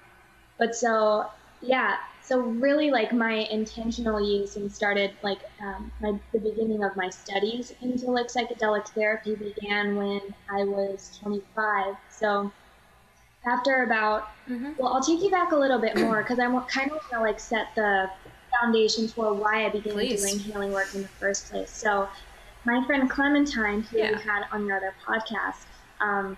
[0.58, 1.27] but so,
[1.62, 6.95] yeah, so really like my intentional use and started like um, my, the beginning of
[6.95, 11.95] my studies into like psychedelic therapy began when I was 25.
[12.10, 12.52] So
[13.45, 14.71] after about, mm-hmm.
[14.78, 17.19] well, I'll take you back a little bit more because I kind of want to
[17.19, 18.10] like set the
[18.60, 20.21] foundation for why I began Please.
[20.21, 21.71] doing healing work in the first place.
[21.71, 22.08] So
[22.65, 24.12] my friend Clementine, who yeah.
[24.12, 25.65] we had on your other podcast,
[26.00, 26.38] um,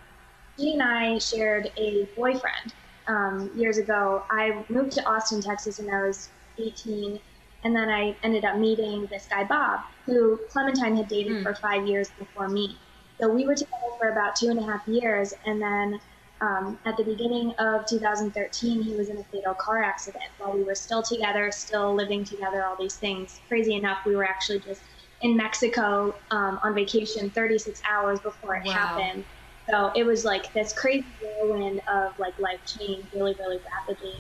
[0.57, 2.73] she and I shared a boyfriend
[3.07, 4.23] um, years ago.
[4.29, 7.19] I moved to Austin, Texas when I was 18,
[7.63, 11.43] and then I ended up meeting this guy, Bob, who Clementine had dated mm.
[11.43, 12.77] for five years before me.
[13.19, 15.99] So we were together for about two and a half years, and then
[16.41, 20.63] um, at the beginning of 2013, he was in a fatal car accident while we
[20.63, 23.39] were still together, still living together, all these things.
[23.47, 24.81] Crazy enough, we were actually just
[25.21, 28.73] in Mexico um, on vacation 36 hours before it wow.
[28.73, 29.23] happened.
[29.69, 34.15] So it was like this crazy whirlwind of like life change really, really rapidly.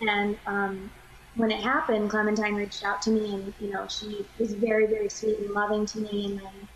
[0.00, 0.90] And um,
[1.34, 5.08] when it happened, Clementine reached out to me and, you know, she was very, very
[5.08, 6.26] sweet and loving to me.
[6.26, 6.68] And then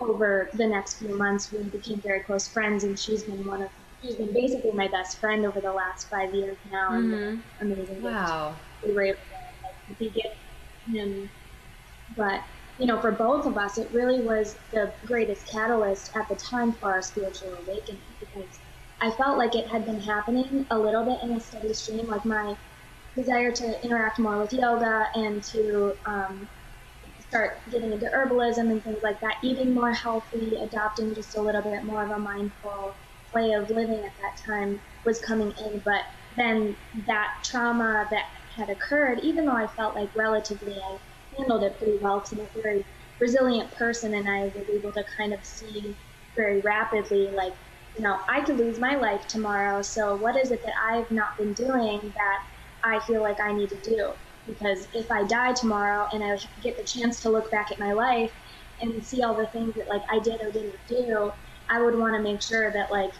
[0.00, 2.84] over the next few months, we became very close friends.
[2.84, 3.70] And she's been one of,
[4.02, 6.90] she's been basically my best friend over the last five years now.
[6.90, 7.40] Mm-hmm.
[7.60, 8.02] And amazing.
[8.02, 8.54] Wow.
[8.86, 10.32] We were able to like, begin
[10.92, 11.30] him.
[12.16, 12.42] But
[12.78, 16.72] you know, for both of us, it really was the greatest catalyst at the time
[16.80, 18.60] for our spiritual awakening because
[19.00, 22.24] I felt like it had been happening a little bit in a steady stream, like
[22.24, 22.54] my
[23.16, 26.48] desire to interact more with yoga and to um,
[27.20, 31.62] start getting into herbalism and things like that, eating more healthy, adopting just a little
[31.62, 32.96] bit more of a mindful
[33.34, 35.82] way of living at that time was coming in.
[35.84, 36.02] But
[36.36, 38.24] then that trauma that
[38.56, 40.96] had occurred, even though I felt like relatively I
[41.38, 42.84] handled it pretty well because I'm a very
[43.18, 45.96] resilient person and I was able to kind of see
[46.36, 47.52] very rapidly, like,
[47.96, 49.82] you know, I could lose my life tomorrow.
[49.82, 52.38] So what is it that I've not been doing that
[52.84, 54.12] I feel like I need to do.
[54.46, 57.92] Because if I die tomorrow and I get the chance to look back at my
[57.92, 58.32] life
[58.80, 61.32] and see all the things that like I did or didn't do,
[61.70, 63.12] I would want to make sure that like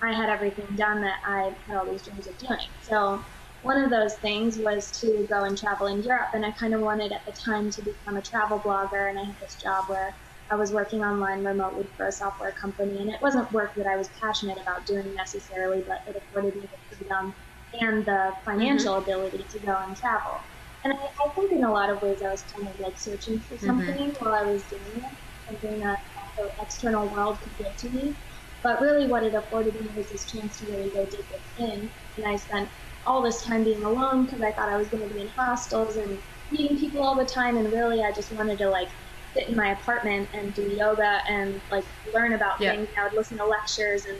[0.00, 2.60] I had everything done that I had all these dreams of doing.
[2.82, 3.24] So
[3.62, 6.80] one of those things was to go and travel in Europe, and I kind of
[6.80, 10.14] wanted at the time to become a travel blogger, and I had this job where
[10.50, 13.96] I was working online remotely for a software company, and it wasn't work that I
[13.96, 17.34] was passionate about doing necessarily, but it afforded me the freedom
[17.80, 19.04] and the financial mm-hmm.
[19.10, 20.40] ability to go and travel.
[20.82, 23.38] And I, I, think in a lot of ways I was kind of like searching
[23.38, 23.66] for mm-hmm.
[23.66, 24.24] something mm-hmm.
[24.24, 25.12] while I was doing it,
[25.46, 26.02] something that
[26.36, 28.16] the external world could give to me.
[28.62, 31.90] But really, what it afforded me was this chance to really go deep within.
[32.16, 32.68] And I spent
[33.06, 35.96] all this time being alone because I thought I was going to be in hostels
[35.96, 36.18] and
[36.50, 37.56] meeting people all the time.
[37.56, 38.88] And really, I just wanted to like
[39.34, 42.74] sit in my apartment and do yoga and like learn about yeah.
[42.74, 42.88] things.
[42.98, 44.18] I would listen to lectures and,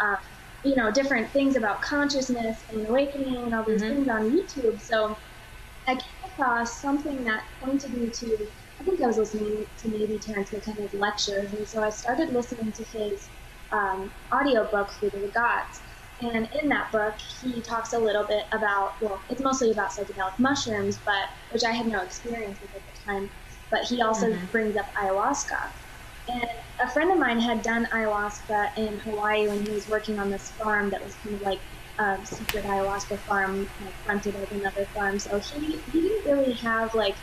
[0.00, 0.16] uh,
[0.64, 4.04] you know, different things about consciousness and awakening and all these mm-hmm.
[4.04, 4.80] things on YouTube.
[4.80, 5.16] So
[5.86, 8.48] I came across something that pointed me to,
[8.80, 11.52] I think I was listening to maybe Terence McKenna's lectures.
[11.52, 13.28] And so I started listening to his
[13.72, 15.80] um, audiobook, of the Gods.
[16.20, 20.38] And in that book, he talks a little bit about, well, it's mostly about psychedelic
[20.38, 23.30] mushrooms, but which I had no experience with at the time.
[23.70, 24.46] But he also mm-hmm.
[24.46, 25.68] brings up ayahuasca.
[26.28, 26.48] And
[26.80, 30.50] a friend of mine had done ayahuasca in Hawaii when he was working on this
[30.50, 31.60] farm that was kind of like
[31.98, 35.18] a secret ayahuasca farm kind of fronted with another farm.
[35.18, 37.14] So he, he didn't really have like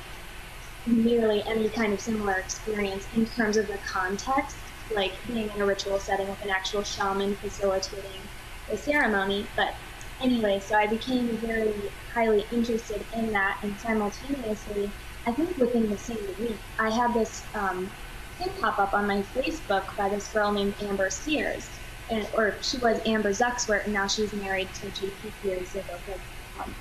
[0.86, 4.55] nearly any kind of similar experience in terms of the context,
[4.93, 8.21] like being in a ritual setting with an actual shaman facilitating
[8.69, 9.47] the ceremony.
[9.56, 9.75] But
[10.21, 11.73] anyway, so I became very
[12.13, 14.89] highly interested in that, and simultaneously,
[15.25, 17.89] I think within the same week, I had this um,
[18.38, 21.69] thing pop up on my Facebook by this girl named Amber Sears,
[22.10, 25.32] and or she was Amber Zucksworth, and now she's married to J.P.
[25.41, 26.19] Sears, so like
[26.60, 26.73] um,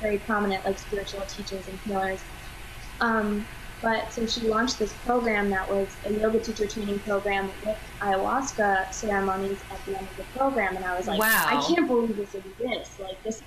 [0.00, 2.20] very prominent like spiritual teachers and healers.
[3.00, 3.46] Um,
[3.82, 8.92] but so she launched this program that was a yoga teacher training program with ayahuasca
[8.92, 10.76] ceremonies at the end of the program.
[10.76, 11.46] And I was like, wow.
[11.46, 13.00] I can't believe this exists.
[13.00, 13.42] Like, this is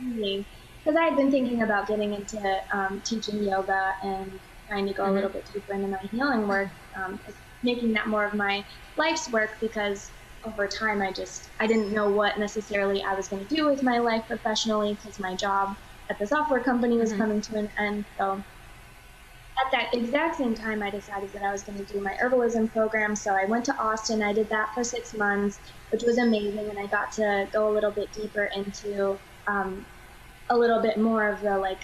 [0.00, 0.44] amazing.
[0.78, 5.04] Because I had been thinking about getting into um, teaching yoga and trying to go
[5.04, 5.12] mm-hmm.
[5.12, 7.18] a little bit deeper into my healing work, um,
[7.62, 8.64] making that more of my
[8.96, 10.10] life's work because
[10.44, 13.82] over time I just I didn't know what necessarily I was going to do with
[13.82, 15.76] my life professionally because my job
[16.10, 17.20] at the software company was mm-hmm.
[17.20, 18.04] coming to an end.
[18.16, 18.42] So
[19.68, 22.72] at that exact same time, I decided that I was going to do my herbalism
[22.72, 23.14] program.
[23.14, 24.22] So I went to Austin.
[24.22, 26.70] I did that for six months, which was amazing.
[26.70, 29.84] And I got to go a little bit deeper into um,
[30.50, 31.80] a little bit more of the like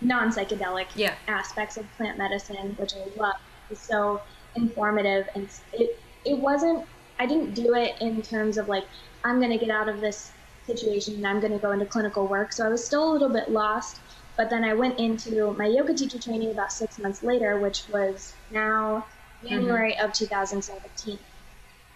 [0.00, 1.14] non psychedelic yeah.
[1.28, 3.34] aspects of plant medicine, which I love.
[3.70, 4.20] It's so
[4.56, 5.26] informative.
[5.34, 6.86] And it, it wasn't,
[7.18, 8.84] I didn't do it in terms of like,
[9.24, 10.32] I'm going to get out of this
[10.66, 12.52] situation and I'm going to go into clinical work.
[12.52, 14.00] So I was still a little bit lost
[14.36, 18.34] but then I went into my yoga teacher training about six months later, which was
[18.50, 19.06] now
[19.46, 20.04] January mm-hmm.
[20.04, 21.18] of 2017.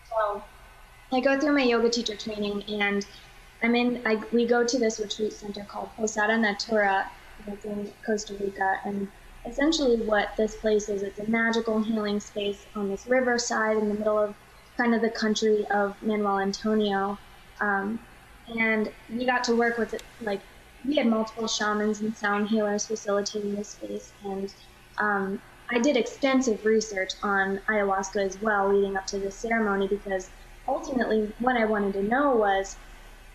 [0.09, 0.42] So
[1.12, 3.05] I go through my yoga teacher training and
[3.62, 7.11] I'm in, I, we go to this retreat center called Posada Natura
[7.46, 8.81] that's in Costa Rica.
[8.85, 9.09] And
[9.46, 13.94] essentially what this place is, it's a magical healing space on this riverside in the
[13.94, 14.35] middle of
[14.77, 17.18] kind of the country of Manuel Antonio.
[17.61, 17.98] Um,
[18.57, 20.40] and we got to work with like
[20.88, 24.53] we had multiple shamans and sound healers facilitating this space, and
[24.96, 30.31] um, I did extensive research on ayahuasca as well leading up to this ceremony because
[30.66, 32.77] ultimately what I wanted to know was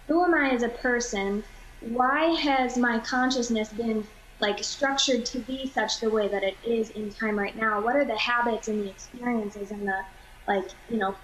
[0.07, 1.43] who am I as a person?
[1.81, 4.05] Why has my consciousness been
[4.39, 7.81] like structured to be such the way that it is in time right now?
[7.81, 10.01] What are the habits and the experiences and the
[10.47, 11.15] like, you know,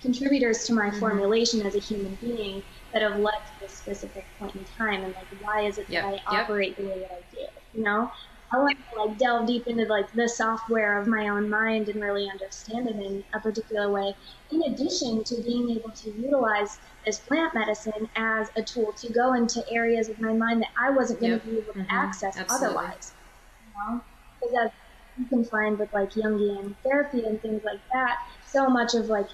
[0.00, 1.00] contributors to my mm-hmm.
[1.00, 2.62] formulation as a human being
[2.96, 6.04] that have led to this specific point in time and like why is it yep.
[6.04, 6.44] that I yep.
[6.44, 7.46] operate the way that I do?
[7.74, 8.10] You know?
[8.50, 12.00] I want to like delve deep into like the software of my own mind and
[12.00, 14.14] really understand it in a particular way.
[14.50, 19.34] In addition to being able to utilize this plant medicine as a tool to go
[19.34, 21.90] into areas of my mind that I wasn't going to be able to mm-hmm.
[21.90, 22.78] access Absolutely.
[22.78, 23.12] otherwise.
[23.60, 24.00] You know,
[24.40, 24.70] because as
[25.18, 29.26] you can find with like Jungian therapy and things like that, so much of like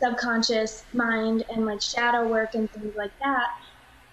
[0.00, 3.50] subconscious mind and like shadow work and things like that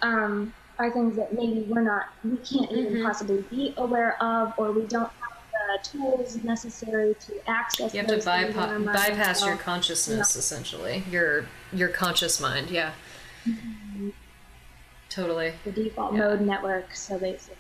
[0.02, 3.06] um, are things that maybe we're not, we can't even mm-hmm.
[3.06, 7.94] possibly be aware of, or we don't have the tools necessary to access.
[7.94, 10.40] You have to bypass, bypass so, your consciousness, you know.
[10.40, 12.70] essentially, your your conscious mind.
[12.70, 12.92] Yeah.
[13.46, 14.10] Mm-hmm.
[15.10, 15.54] Totally.
[15.64, 16.20] The default yeah.
[16.20, 17.56] mode network, so basically.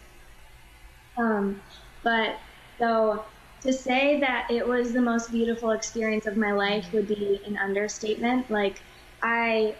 [1.17, 1.61] Um,
[2.03, 2.37] but
[2.77, 3.25] so
[3.61, 7.57] to say that it was the most beautiful experience of my life would be an
[7.57, 8.49] understatement.
[8.49, 8.81] Like
[9.21, 9.75] I,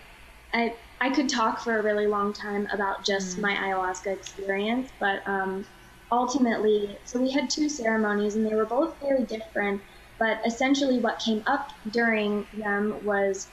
[0.53, 3.41] I I could talk for a really long time about just mm.
[3.41, 5.65] my ayahuasca experience, but um,
[6.11, 9.82] ultimately, so we had two ceremonies and they were both very different.
[10.17, 13.47] But essentially, what came up during them was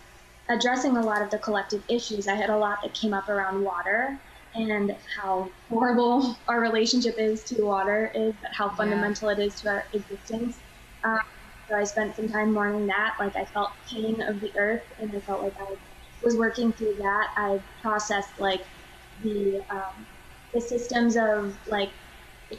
[0.48, 2.26] addressing a lot of the collective issues.
[2.26, 4.18] I had a lot that came up around water
[4.54, 9.38] and how horrible our relationship is to water is, but how fundamental yeah.
[9.38, 10.58] it is to our existence.
[11.02, 11.20] Um,
[11.68, 13.16] so I spent some time mourning that.
[13.18, 15.76] Like I felt pain of the earth, and I felt like I
[16.22, 17.28] was working through that.
[17.36, 18.64] I processed like
[19.22, 20.06] the um,
[20.52, 21.90] the systems of like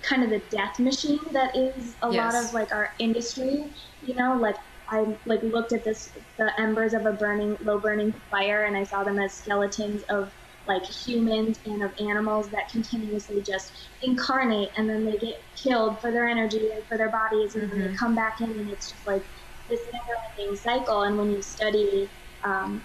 [0.02, 2.34] kind of the death machine that is a yes.
[2.34, 3.66] lot of like our industry.
[4.06, 4.56] You know, like
[4.90, 8.84] I like looked at this the embers of a burning low burning fire, and I
[8.84, 10.32] saw them as skeletons of
[10.68, 16.12] like humans and of animals that continuously just incarnate and then they get killed for
[16.12, 17.72] their energy and for their bodies and mm-hmm.
[17.72, 17.96] then they mm-hmm.
[17.98, 19.24] come back in and it's just like
[19.70, 22.10] this never ending cycle and when you study
[22.44, 22.82] um,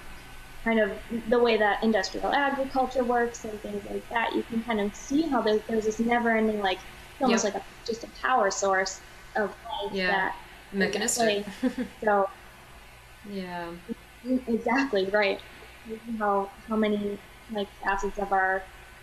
[0.64, 0.92] kind of
[1.28, 5.22] the way that industrial agriculture works and things like that, you can kind of see
[5.22, 6.78] how there's, there's this never ending, like,
[7.20, 7.54] almost yep.
[7.54, 9.00] like a, just a power source
[9.36, 10.10] of life yeah.
[10.10, 10.36] that
[10.72, 11.46] mechanistic.
[12.04, 12.28] so,
[13.30, 13.70] yeah,
[14.46, 15.40] exactly right.
[16.18, 17.18] How how many
[17.52, 18.62] like facets of our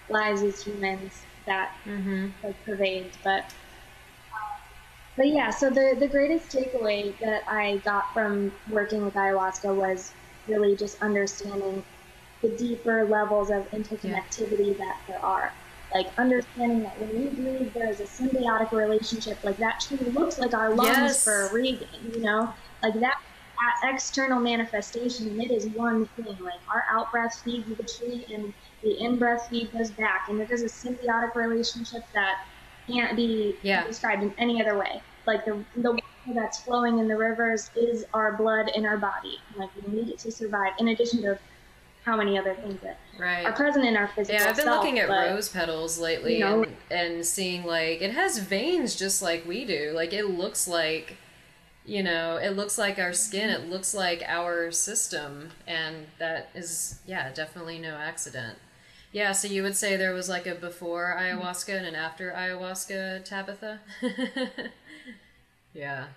[0.09, 1.13] lives as humans
[1.45, 2.27] that mm-hmm.
[2.43, 3.43] like pervade, but.
[4.33, 4.59] Um,
[5.15, 10.11] but yeah, so the, the greatest takeaway that I got from working with ayahuasca was
[10.47, 11.83] really just understanding
[12.41, 14.77] the deeper levels of interconnectivity yeah.
[14.77, 15.51] that there are.
[15.93, 19.43] Like understanding that when we breathe, there's a symbiotic relationship.
[19.43, 21.23] Like that tree looks like our lungs yes.
[21.23, 22.53] for a reason, you know?
[22.83, 23.21] Like that
[23.83, 26.37] external manifestation, and it is one thing.
[26.39, 28.53] Like our out breath feeds the tree and
[28.83, 30.29] the in breath feeds us back.
[30.29, 32.45] And it is a symbiotic relationship that
[32.87, 33.85] can't be yeah.
[33.85, 35.01] described in any other way.
[35.25, 36.03] Like the, the water
[36.33, 39.39] that's flowing in the rivers is our blood in our body.
[39.57, 41.37] Like we need it to survive, in addition to
[42.05, 43.45] how many other things that right.
[43.45, 44.39] are present in our physical.
[44.39, 47.65] Yeah, I've been self, looking at but, rose petals lately you know, and, and seeing
[47.65, 49.91] like it has veins just like we do.
[49.93, 51.17] Like it looks like
[51.87, 56.99] you know, it looks like our skin, it looks like our system, and that is,
[57.07, 58.57] yeah, definitely no accident.
[59.13, 63.23] Yeah, so you would say there was like a before ayahuasca and an after ayahuasca
[63.23, 63.79] Tabitha?
[65.73, 66.07] Yeah.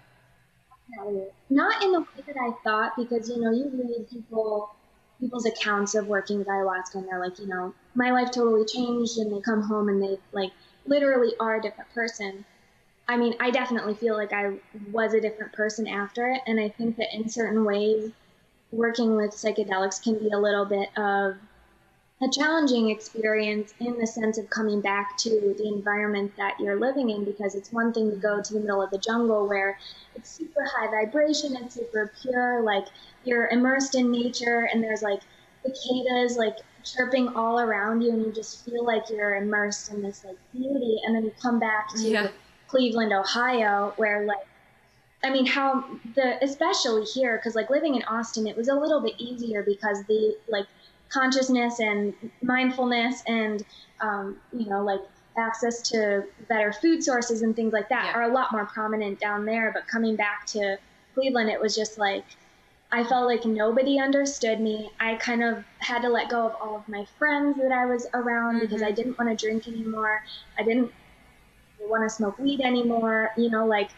[1.51, 4.75] Not in the way that I thought, because you know, you read people
[5.21, 9.19] people's accounts of working with ayahuasca, and they're like, you know, my life totally changed,
[9.19, 10.51] and they come home and they like
[10.87, 12.45] literally are a different person.
[13.11, 14.53] I mean, I definitely feel like I
[14.93, 18.13] was a different person after it, and I think that in certain ways,
[18.71, 21.35] working with psychedelics can be a little bit of
[22.23, 27.11] a challenging experience in the sense of coming back to the environment that you're living
[27.11, 29.77] in because it's one thing to go to the middle of the jungle where
[30.15, 32.85] it's super high vibration and super pure like
[33.25, 35.21] you're immersed in nature and there's like
[35.65, 40.23] cicadas like chirping all around you and you just feel like you're immersed in this
[40.23, 42.29] like beauty and then you come back to yeah.
[42.71, 44.47] Cleveland Ohio where like
[45.23, 49.01] I mean, how the especially here because like living in Austin, it was a little
[49.01, 50.67] bit easier because the like
[51.11, 53.65] consciousness and mindfulness and
[54.01, 55.01] um, you know like
[55.37, 58.13] access to better food sources and things like that yeah.
[58.13, 60.77] are a lot more prominent down there but coming back to
[61.15, 62.25] cleveland it was just like
[62.91, 66.77] i felt like nobody understood me i kind of had to let go of all
[66.77, 68.67] of my friends that i was around mm-hmm.
[68.67, 70.23] because i didn't want to drink anymore
[70.59, 70.91] i didn't
[71.89, 73.91] want to smoke weed anymore you know like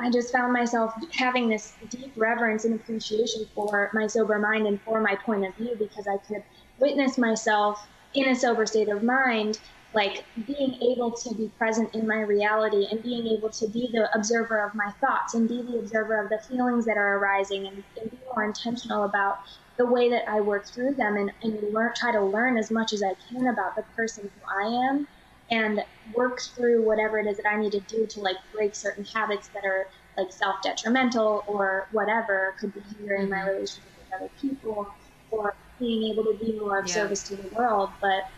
[0.00, 4.80] I just found myself having this deep reverence and appreciation for my sober mind and
[4.82, 6.44] for my point of view because I could
[6.78, 9.58] witness myself in a sober state of mind,
[9.94, 14.08] like being able to be present in my reality and being able to be the
[14.14, 17.82] observer of my thoughts and be the observer of the feelings that are arising and,
[18.00, 19.40] and be more intentional about
[19.78, 22.92] the way that I work through them and, and learn, try to learn as much
[22.92, 25.08] as I can about the person who I am
[25.50, 25.84] and
[26.14, 29.48] work through whatever it is that I need to do to like break certain habits
[29.48, 33.48] that are like self detrimental or whatever could be hindering my mm-hmm.
[33.48, 34.88] relationship with other people
[35.30, 36.94] or being able to be more of yeah.
[36.94, 37.90] service to the world.
[38.00, 38.28] But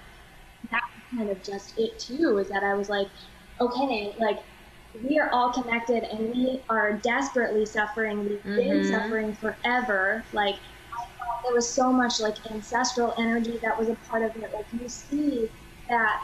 [0.71, 0.85] that's
[1.15, 3.09] kind of just it too, is that I was like,
[3.61, 4.41] okay, like
[5.09, 8.29] we are all connected and we are desperately suffering.
[8.29, 8.57] We've mm-hmm.
[8.57, 10.25] been suffering forever.
[10.33, 10.57] Like
[11.45, 14.53] there was so much like ancestral energy that was a part of it.
[14.53, 15.51] Like you see
[15.89, 16.23] that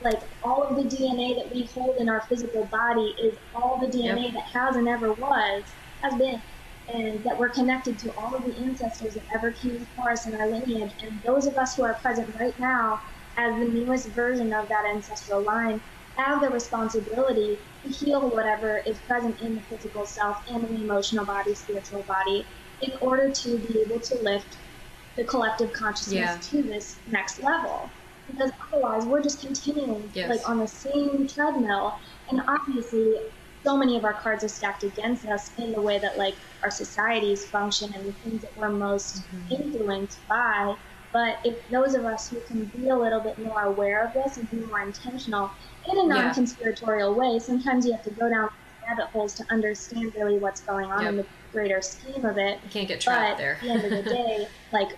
[0.00, 3.86] like all of the DNA that we hold in our physical body is all the
[3.86, 4.34] DNA yep.
[4.34, 6.42] that has and ever was, has been,
[6.88, 10.34] and that we're connected to all of the ancestors that ever came before us in
[10.34, 10.92] our lineage.
[11.00, 13.00] And those of us who are present right now
[13.36, 15.80] as the newest version of that ancestral line
[16.16, 20.82] have the responsibility to heal whatever is present in the physical self and in the
[20.84, 22.46] emotional body, spiritual body,
[22.82, 24.58] in order to be able to lift
[25.16, 26.38] the collective consciousness Yeah.
[26.40, 27.90] to this next level.
[28.36, 30.30] Because otherwise, we're just continuing Yes.
[30.30, 31.94] like on the same treadmill,
[32.30, 33.14] and obviously,
[33.64, 36.70] so many of our cards are stacked against us in the way that like our
[36.70, 39.52] societies function and the things that we're most Mm-hmm.
[39.64, 40.74] influenced by.
[41.12, 44.36] But if those of us who can be a little bit more aware of this
[44.36, 45.48] and be more intentional
[45.88, 48.48] in a non-conspiratorial way, sometimes you have to go down
[48.88, 52.58] rabbit holes to understand really what's going on in the greater scheme of it.
[52.64, 53.54] You can't get But trapped there.
[53.54, 54.96] at the end of the day, like, yeah,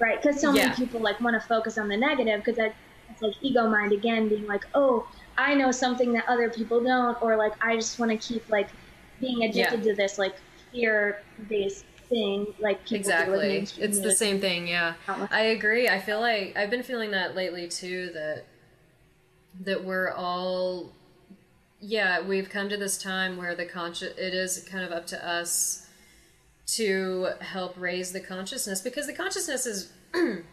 [0.00, 0.20] right?
[0.20, 0.66] Because so Yeah.
[0.66, 4.28] many people like want to focus on the negative because it's like ego mind again,
[4.28, 5.06] being like, oh,
[5.38, 8.68] I know something that other people don't, or like I just want to keep like
[9.20, 10.34] being addicted to this like
[10.72, 13.84] fear-based thing, like people do with exactly.
[13.84, 14.94] it's the same thing yeah.
[15.30, 15.88] I agree.
[15.88, 18.44] I feel like i've been feeling that lately too that
[19.60, 20.92] that we're all
[21.80, 25.28] yeah we've come to this time where the conscious it is kind of up to
[25.28, 25.86] us
[26.76, 29.92] to help raise the consciousness because the consciousness is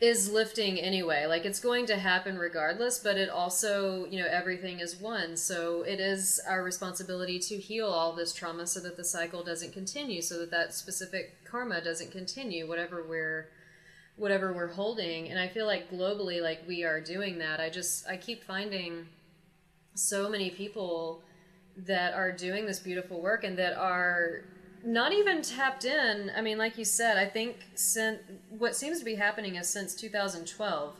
[0.00, 1.26] is lifting anyway.
[1.26, 5.36] Like it's going to happen regardless but it also you know everything is one.
[5.36, 9.72] So it is our responsibility to heal all this trauma so that the cycle doesn't
[9.72, 13.48] continue so that that specific karma doesn't continue whatever we're
[14.16, 15.28] whatever we're holding.
[15.28, 17.60] And i feel like globally like we are doing that.
[17.60, 19.06] I just i keep finding
[19.94, 21.22] so many people
[21.76, 24.44] that are doing this beautiful work and that are
[24.86, 26.30] not even tapped in.
[26.36, 28.20] I mean, like you said, I think since
[28.50, 30.94] what seems to be happening is since 2012,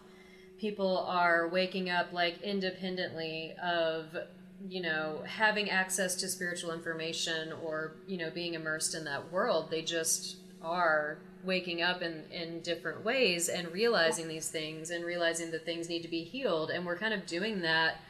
[0.59, 4.17] people are waking up like independently of
[4.69, 9.71] you know having access to spiritual information or you know being immersed in that world.
[9.71, 15.53] They just are waking up in in different ways and realizing these things and realizing
[15.53, 18.01] that things need to be healed and we're kind of doing that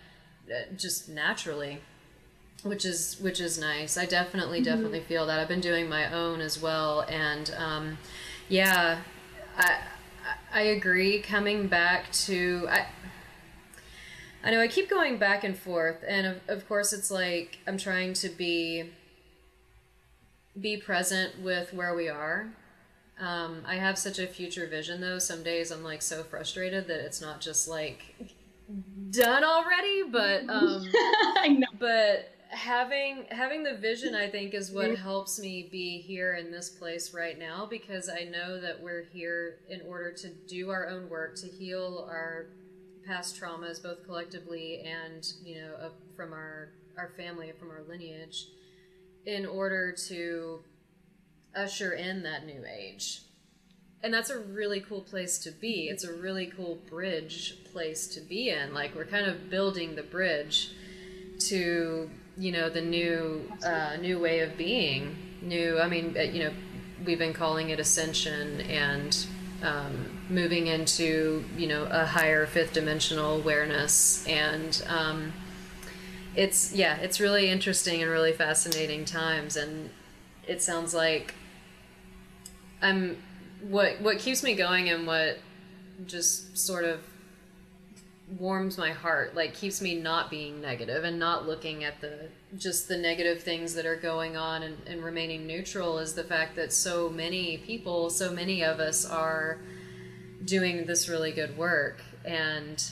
[0.50, 1.78] uh, just naturally
[2.68, 3.96] which is which is nice.
[3.96, 5.38] I definitely definitely feel that.
[5.38, 7.98] I've been doing my own as well, and um,
[8.48, 9.00] yeah,
[9.56, 9.78] I
[10.52, 11.20] I agree.
[11.20, 12.86] Coming back to I.
[14.44, 17.78] I know I keep going back and forth, and of, of course it's like I'm
[17.78, 18.90] trying to be
[20.60, 22.48] be present with where we are.
[23.18, 25.18] Um, I have such a future vision though.
[25.18, 28.14] Some days I'm like so frustrated that it's not just like
[29.10, 30.86] done already, but um,
[31.38, 31.66] I know.
[31.78, 36.68] but having having the vision i think is what helps me be here in this
[36.68, 41.08] place right now because i know that we're here in order to do our own
[41.08, 42.46] work to heal our
[43.04, 48.46] past traumas both collectively and you know uh, from our our family from our lineage
[49.26, 50.60] in order to
[51.54, 53.22] usher in that new age.
[54.02, 55.88] And that's a really cool place to be.
[55.88, 58.72] It's a really cool bridge place to be in.
[58.72, 60.70] Like we're kind of building the bridge
[61.48, 66.44] to you know the new uh, new way of being new i mean uh, you
[66.44, 66.52] know
[67.04, 69.26] we've been calling it ascension and
[69.62, 75.32] um, moving into you know a higher fifth dimensional awareness and um,
[76.36, 79.56] it's yeah it's really interesting and really fascinating times.
[79.56, 79.90] And
[80.46, 81.34] it sounds like
[82.82, 83.16] i'm
[83.62, 85.38] what what keeps me going and what
[86.06, 87.00] just sort of
[88.38, 92.88] warms my heart like keeps me not being negative and not looking at the just
[92.88, 96.72] the negative things that are going on and, and remaining neutral is the fact that
[96.72, 99.60] so many people so many of us are
[100.46, 102.00] doing this really good work.
[102.24, 102.82] And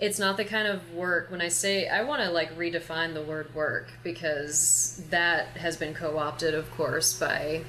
[0.00, 3.22] it's not the kind of work when i say i want to like redefine the
[3.22, 7.62] word work because that has been co-opted of course by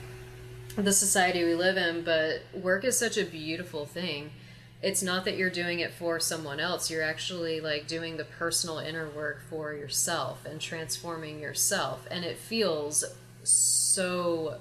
[0.76, 4.32] the society we live in but work is such a beautiful thing
[4.86, 8.78] it's not that you're doing it for someone else you're actually like doing the personal
[8.78, 12.06] inner work for yourself and transforming yourself.
[12.12, 13.04] And it feels
[13.42, 14.60] so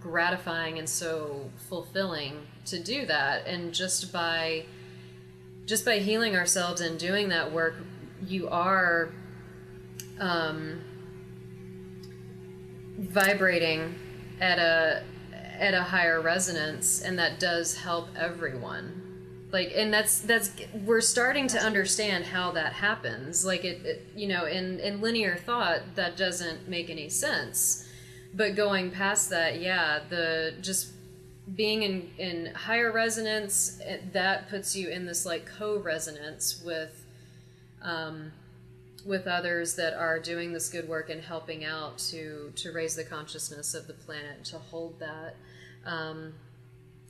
[0.00, 3.46] gratifying and so fulfilling to do that.
[3.46, 4.64] And just by
[5.66, 7.74] just by healing ourselves and doing that work
[8.26, 9.10] you are
[10.18, 10.80] um,
[12.96, 13.94] vibrating
[14.40, 15.02] at a
[15.60, 19.07] at a higher resonance and that does help everyone
[19.50, 20.50] like and that's that's
[20.84, 23.44] we're starting to understand how that happens.
[23.44, 27.88] Like it, it you know in in linear thought that doesn't make any sense.
[28.34, 30.92] But going past that yeah the just
[31.54, 33.80] being in in higher resonance
[34.12, 37.06] that puts you in this like co-resonance with
[37.80, 38.32] um
[39.06, 43.04] with others that are doing this good work and helping out to to raise the
[43.04, 45.36] consciousness of the planet to hold that.
[45.86, 46.34] Um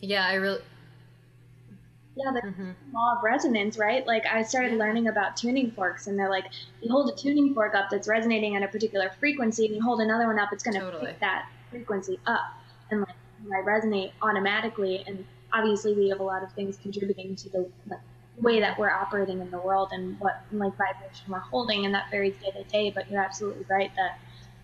[0.00, 0.60] yeah i really
[2.18, 2.74] Yeah, the Mhm.
[2.92, 4.06] law of resonance, right?
[4.06, 6.46] Like I started learning about tuning forks, and they're like,
[6.80, 10.00] you hold a tuning fork up that's resonating at a particular frequency, and you hold
[10.00, 11.06] another one up, it's going to Totally.
[11.06, 12.40] pick that frequency up.
[12.90, 13.16] And like
[13.52, 15.04] I resonate automatically.
[15.06, 18.00] And obviously, we have a lot of things contributing to the like,
[18.40, 22.04] way that we're operating in the world and what like vibration we're holding, and that
[22.10, 22.90] varies day to day.
[22.94, 24.12] But you're absolutely right that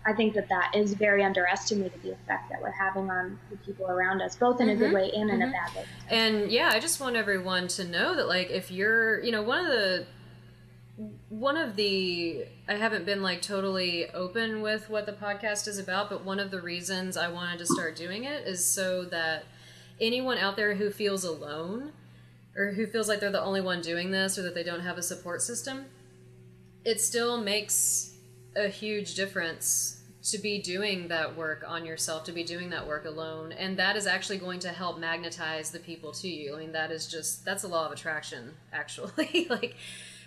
[0.05, 3.87] I think that that is very underestimated the effect that we're having on the people
[3.87, 4.75] around us, both in mm-hmm.
[4.75, 4.95] a good mm-hmm.
[4.95, 5.41] way and mm-hmm.
[5.41, 5.51] in a mm-hmm.
[5.51, 5.85] bad way.
[6.09, 9.65] And yeah, I just want everyone to know that like if you're, you know, one
[9.65, 10.05] of the
[11.29, 16.09] one of the I haven't been like totally open with what the podcast is about,
[16.09, 19.45] but one of the reasons I wanted to start doing it is so that
[19.99, 21.93] anyone out there who feels alone
[22.55, 24.97] or who feels like they're the only one doing this or that they don't have
[24.97, 25.85] a support system,
[26.85, 28.14] it still makes
[28.55, 33.05] a huge difference to be doing that work on yourself, to be doing that work
[33.05, 33.51] alone.
[33.51, 36.55] And that is actually going to help magnetize the people to you.
[36.55, 39.47] I mean, that is just, that's a law of attraction, actually.
[39.49, 39.75] like,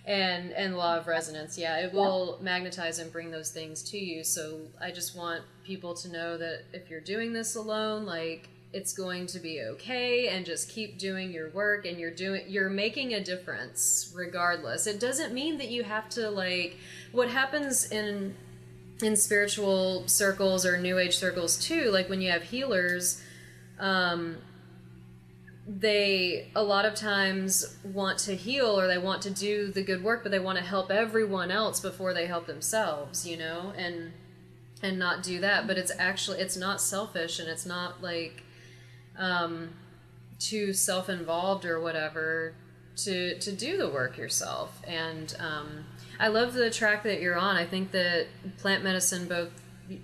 [0.09, 2.45] and and law of resonance yeah it will yeah.
[2.45, 6.63] magnetize and bring those things to you so i just want people to know that
[6.73, 11.33] if you're doing this alone like it's going to be okay and just keep doing
[11.33, 14.87] your work and you're doing you're making a difference regardless.
[14.87, 16.77] It doesn't mean that you have to like
[17.13, 18.37] what happens in
[19.03, 23.23] in spiritual circles or new age circles too like when you have healers
[23.79, 24.37] um
[25.69, 30.03] they a lot of times want to heal or they want to do the good
[30.03, 34.13] work but they want to help everyone else before they help themselves you know and
[34.83, 35.67] and not do that.
[35.67, 38.45] But it's actually it's not selfish and it's not like
[39.19, 39.71] um
[40.39, 42.55] too self-involved or whatever
[42.97, 45.85] to to do the work yourself and um
[46.21, 47.57] I love the track that you're on.
[47.57, 48.27] I think that
[48.59, 49.51] plant medicine, both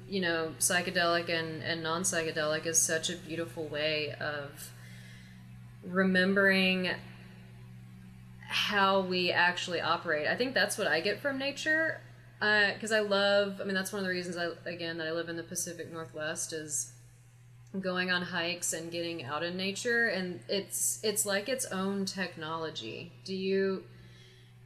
[0.08, 4.70] you know, psychedelic and, and non psychedelic, is such a beautiful way of
[5.84, 6.90] remembering
[8.48, 10.26] how we actually operate.
[10.26, 12.00] I think that's what I get from nature.
[12.38, 15.12] Because uh, I love, I mean, that's one of the reasons I, again, that I
[15.12, 16.92] live in the Pacific Northwest is
[17.80, 23.12] going on hikes and getting out in nature and it's it's like its own technology
[23.24, 23.82] do you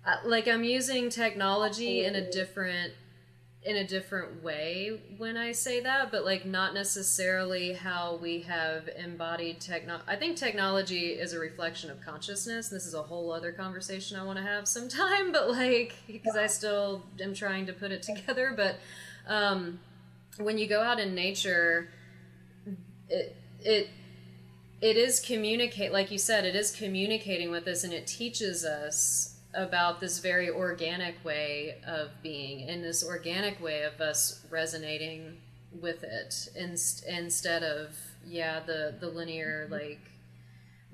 [0.06, 2.92] uh, like I'm using technology in a different
[3.64, 8.88] in a different way when I say that, but like not necessarily how we have
[8.96, 10.00] embodied techno.
[10.06, 12.68] I think technology is a reflection of consciousness.
[12.68, 16.46] This is a whole other conversation I want to have sometime, but like because I
[16.46, 18.54] still am trying to put it together.
[18.56, 18.76] But
[19.26, 19.80] um,
[20.38, 21.90] when you go out in nature,
[23.08, 23.90] it it
[24.80, 29.36] it is communicate like you said it is communicating with us and it teaches us
[29.54, 35.36] about this very organic way of being and this organic way of us resonating
[35.80, 36.76] with it in,
[37.08, 37.96] instead of
[38.26, 40.00] yeah the the linear like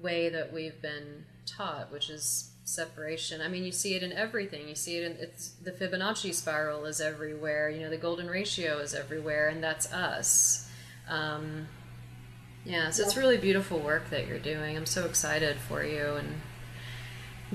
[0.01, 3.41] way that we've been taught which is separation.
[3.41, 4.69] I mean you see it in everything.
[4.69, 7.69] You see it in it's the fibonacci spiral is everywhere.
[7.69, 10.69] You know the golden ratio is everywhere and that's us.
[11.09, 11.69] Um,
[12.65, 14.77] yeah so it's really beautiful work that you're doing.
[14.77, 16.41] I'm so excited for you and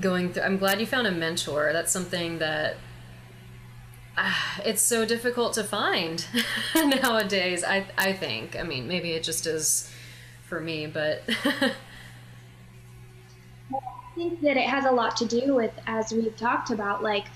[0.00, 1.72] going through i'm glad you found a mentor.
[1.72, 2.76] That's something that
[4.16, 4.32] uh,
[4.64, 6.26] it's so difficult to find
[6.74, 8.56] nowadays i i think.
[8.56, 9.90] I mean maybe it just is
[10.46, 11.22] for me but
[14.10, 17.26] I think that it has a lot to do with, as we've talked about, like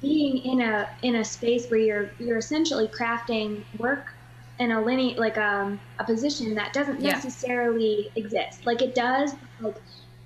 [0.00, 4.14] being in a in a space where you're you're essentially crafting work
[4.62, 7.12] in a linear like um, a position that doesn't yeah.
[7.12, 8.64] necessarily exist.
[8.64, 9.76] Like it does, like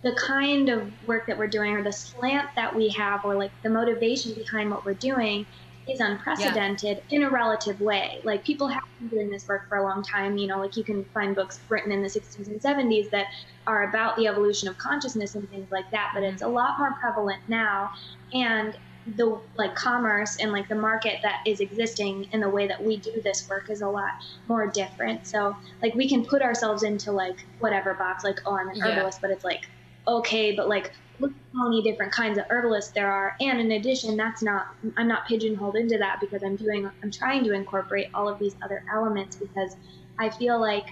[0.03, 3.51] the kind of work that we're doing or the slant that we have or like
[3.62, 5.47] the motivation behind what we're doing
[5.89, 7.16] is unprecedented yeah.
[7.16, 8.20] in a relative way.
[8.24, 10.37] Like people have been doing this work for a long time.
[10.37, 13.28] You know, like you can find books written in the 60s and 70s that
[13.66, 16.11] are about the evolution of consciousness and things like that.
[16.12, 17.93] But it's a lot more prevalent now,
[18.34, 18.76] and
[19.15, 22.97] the like commerce and like the market that is existing in the way that we
[22.97, 24.11] do this work is a lot
[24.49, 25.27] more different.
[25.27, 29.19] So like we can put ourselves into like whatever box, like oh I'm an herbalist,
[29.19, 29.29] yeah.
[29.29, 29.69] but it's like
[30.09, 33.37] okay, but like look how many different kinds of herbalists there are.
[33.41, 37.45] And in addition, that's not I'm not pigeonholed into that because I'm doing I'm trying
[37.45, 39.77] to incorporate all of these other elements because
[40.19, 40.87] I feel like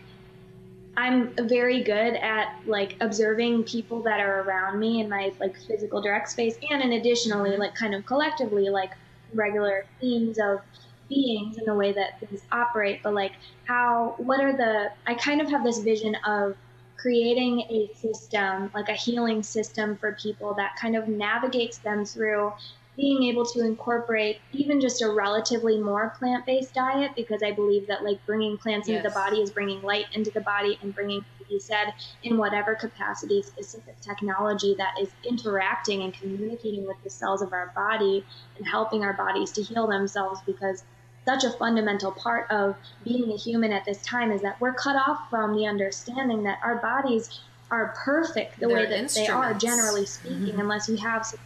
[0.97, 6.01] I'm very good at like observing people that are around me in my like physical
[6.01, 8.93] direct space and in additionally like kind of collectively like
[9.33, 10.61] regular themes of
[11.09, 13.01] beings and the way that things operate.
[13.03, 13.33] But like
[13.65, 16.57] how what are the I kind of have this vision of
[16.97, 22.53] creating a system, like a healing system for people that kind of navigates them through
[22.97, 28.05] being able to incorporate even just a relatively more plant-based diet because I believe that
[28.05, 28.99] like bringing plants yes.
[28.99, 31.93] into the body is bringing light into the body and bringing, you said,
[32.23, 37.73] in whatever capacity, specific technology that is interacting and communicating with the cells of our
[37.75, 38.25] body
[38.59, 40.85] and helping our bodies to heal themselves because
[41.25, 44.95] such a fundamental part of being a human at this time is that we're cut
[44.95, 47.41] off from the understanding that our bodies
[47.71, 50.61] are perfect the They're way that they are, generally speaking, mm-hmm.
[50.61, 51.41] unless we have some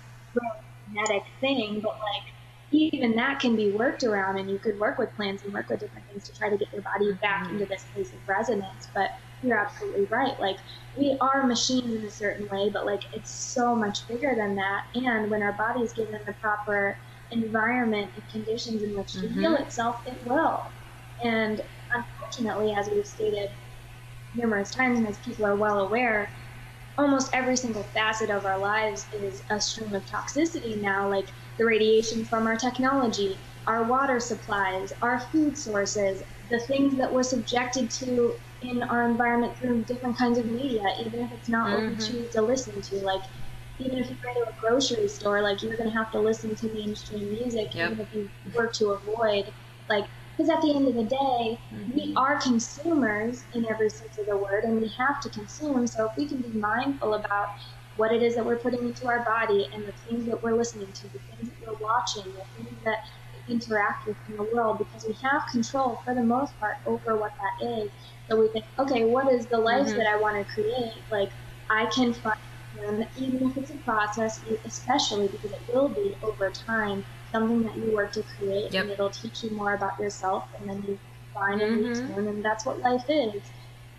[0.88, 1.80] genetic thing.
[1.80, 2.32] But like,
[2.70, 5.80] even that can be worked around, and you could work with plants and work with
[5.80, 7.54] different things to try to get your body back mm-hmm.
[7.54, 8.88] into this place of resonance.
[8.94, 9.12] But
[9.42, 10.38] you're absolutely right.
[10.40, 10.58] Like,
[10.96, 14.86] we are machines in a certain way, but like, it's so much bigger than that.
[14.94, 16.96] And when our body is given the proper
[17.30, 19.40] environment and conditions in which to mm-hmm.
[19.40, 20.62] heal itself, it will.
[21.22, 21.62] And
[21.94, 23.50] unfortunately, as we've stated
[24.34, 26.28] numerous times, and as people are well aware,
[26.98, 31.26] almost every single facet of our lives is a stream of toxicity now, like
[31.56, 37.22] the radiation from our technology, our water supplies, our food sources, the things that we're
[37.22, 41.74] subjected to in our environment through different kinds of media, even if it's not mm-hmm.
[41.74, 42.12] what we mm-hmm.
[42.18, 42.96] choose to listen to.
[42.96, 43.22] Like,
[43.78, 46.56] even if you go to a grocery store, like, you're going to have to listen
[46.56, 47.92] to mainstream music, yep.
[47.92, 49.52] even if you work to avoid,
[49.88, 50.06] like,
[50.38, 51.94] because at the end of the day, mm-hmm.
[51.96, 55.84] we are consumers in every sense of the word, and we have to consume.
[55.88, 57.48] So if we can be mindful about
[57.96, 60.92] what it is that we're putting into our body and the things that we're listening
[60.92, 63.08] to, the things that we're watching, the things that
[63.48, 67.16] we interact with in the world, because we have control for the most part over
[67.16, 67.90] what that is.
[68.28, 69.98] So we think, okay, what is the life mm-hmm.
[69.98, 70.92] that I want to create?
[71.10, 71.30] Like,
[71.68, 72.38] I can find
[72.76, 77.76] them, even if it's a process, especially because it will be over time something that
[77.76, 78.84] you work to create yep.
[78.84, 80.98] and it'll teach you more about yourself and then you
[81.34, 81.84] find mm-hmm.
[81.84, 83.42] and return and that's what life is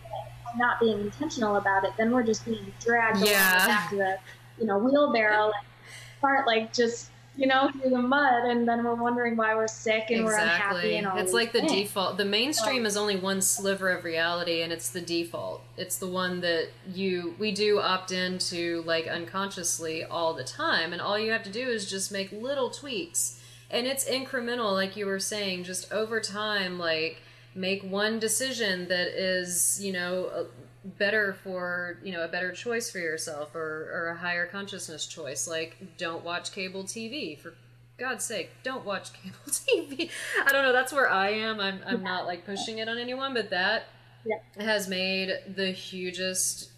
[0.04, 3.56] but not being intentional about it then we're just being dragged yeah.
[3.56, 4.18] along the back of the
[4.60, 5.52] you know wheelbarrow
[6.22, 10.10] part like just you know, through the mud, and then we're wondering why we're sick
[10.10, 10.26] and exactly.
[10.26, 11.18] we're unhappy and all.
[11.18, 11.72] It's like the things.
[11.72, 12.18] default.
[12.18, 15.64] The mainstream is only one sliver of reality, and it's the default.
[15.78, 21.02] It's the one that you we do opt into like unconsciously all the time, and
[21.02, 23.40] all you have to do is just make little tweaks,
[23.72, 27.22] and it's incremental, like you were saying, just over time, like
[27.56, 30.44] make one decision that is you know uh,
[30.84, 35.48] better for you know a better choice for yourself or, or a higher consciousness choice.
[35.48, 37.54] Like don't watch cable tv for
[37.98, 40.10] god's sake don't watch cable tv
[40.46, 40.74] i don't know.
[40.74, 41.60] That's where i am.
[41.60, 43.88] I'm, I'm not like pushing it on anyone but that
[44.26, 44.64] yeah.
[44.64, 46.72] has made the hugest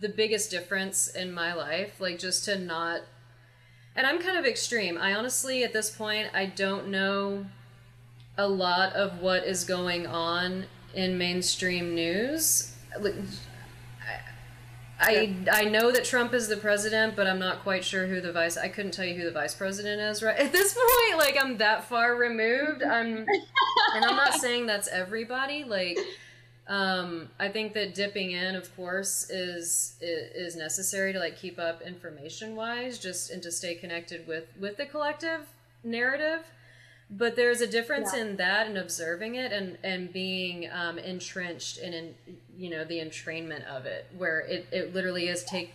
[0.00, 2.00] the biggest difference in my life.
[2.00, 3.02] Like just to not
[3.94, 4.98] and i'm kind of extreme.
[4.98, 7.46] I honestly at this point i don't know
[8.36, 10.64] a lot of what is going on
[10.94, 12.69] in mainstream news
[15.00, 18.32] I I know that Trump is the president, but I'm not quite sure who the
[18.32, 18.58] vice.
[18.58, 21.18] I couldn't tell you who the vice president is right at this point.
[21.18, 22.82] Like I'm that far removed.
[22.82, 23.26] I'm,
[23.94, 25.64] and I'm not saying that's everybody.
[25.64, 25.98] Like,
[26.68, 31.80] um, I think that dipping in, of course, is is necessary to like keep up
[31.80, 35.46] information wise, just and to stay connected with with the collective
[35.82, 36.44] narrative
[37.10, 38.22] but there's a difference yeah.
[38.22, 42.14] in that and observing it and and being um, entrenched in, in
[42.56, 45.72] you know the entrainment of it where it, it literally is take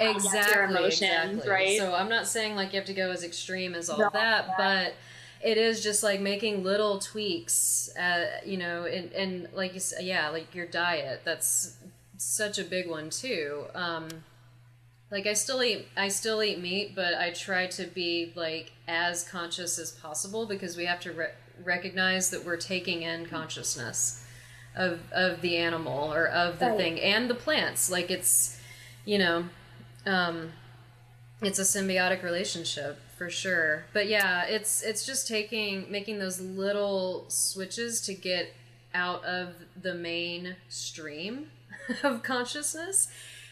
[0.00, 1.50] exactly emotions, exactly.
[1.50, 4.10] right so i'm not saying like you have to go as extreme as all no,
[4.12, 4.54] that yeah.
[4.56, 4.94] but
[5.42, 10.04] it is just like making little tweaks uh, you know and, and like you said
[10.04, 11.76] yeah like your diet that's
[12.16, 14.08] such a big one too um,
[15.10, 19.22] like I still eat I still eat meat, but I try to be like as
[19.24, 21.32] conscious as possible because we have to re-
[21.62, 24.24] recognize that we're taking in consciousness
[24.74, 26.76] of of the animal or of the right.
[26.76, 27.90] thing and the plants.
[27.90, 28.58] Like it's
[29.04, 29.44] you know,
[30.06, 30.52] um,
[31.42, 33.84] it's a symbiotic relationship for sure.
[33.92, 38.54] But yeah, it's it's just taking making those little switches to get
[38.94, 41.50] out of the main stream
[42.02, 43.08] of consciousness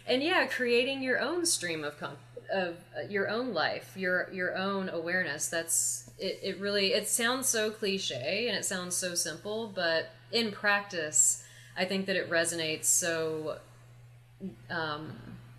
[0.06, 2.16] and yeah, creating your own stream of con-
[2.52, 5.48] of uh, your own life, your your own awareness.
[5.48, 6.40] That's it.
[6.42, 11.44] It really it sounds so cliche and it sounds so simple, but in practice,
[11.76, 13.58] I think that it resonates so.
[14.70, 15.12] Um,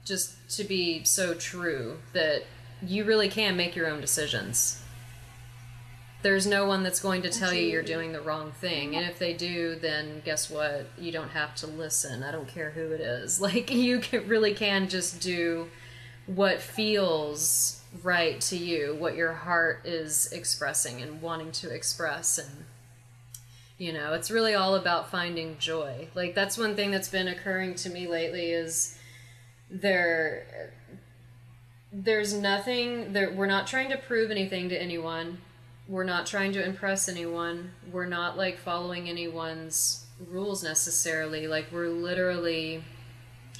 [0.04, 2.44] just to be so true that
[2.86, 4.82] you really can make your own decisions
[6.24, 7.65] there's no one that's going to tell Absolutely.
[7.65, 8.95] you you're doing the wrong thing.
[8.95, 10.88] And if they do then guess what?
[10.97, 12.24] You don't have to listen.
[12.24, 13.41] I don't care who it is.
[13.43, 15.67] Like you can, really can just do
[16.26, 22.38] what feels right to you what your heart is expressing and wanting to express.
[22.38, 22.65] And
[23.78, 26.07] you know it's really all about finding joy.
[26.15, 28.97] Like that's one thing that's been occurring to me lately is
[29.69, 30.71] there
[31.91, 35.38] there's nothing that we're not trying to prove anything to anyone
[35.88, 37.71] we're not trying to impress anyone.
[37.91, 41.47] We're not like following anyone's rules necessarily.
[41.47, 42.84] Like we're literally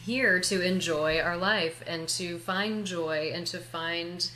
[0.02, 4.30] here to enjoy our life and to find joy and to find,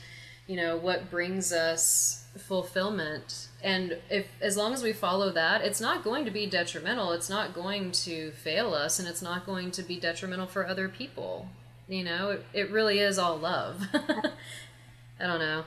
[0.47, 3.47] you know, what brings us fulfillment.
[3.63, 7.11] And if as long as we follow that it's not going to be detrimental.
[7.13, 10.89] It's not going to fail us and it's not going to be detrimental for other
[10.89, 11.47] people.
[11.87, 13.87] You know it, it really is all love.
[13.93, 15.63] I don't know.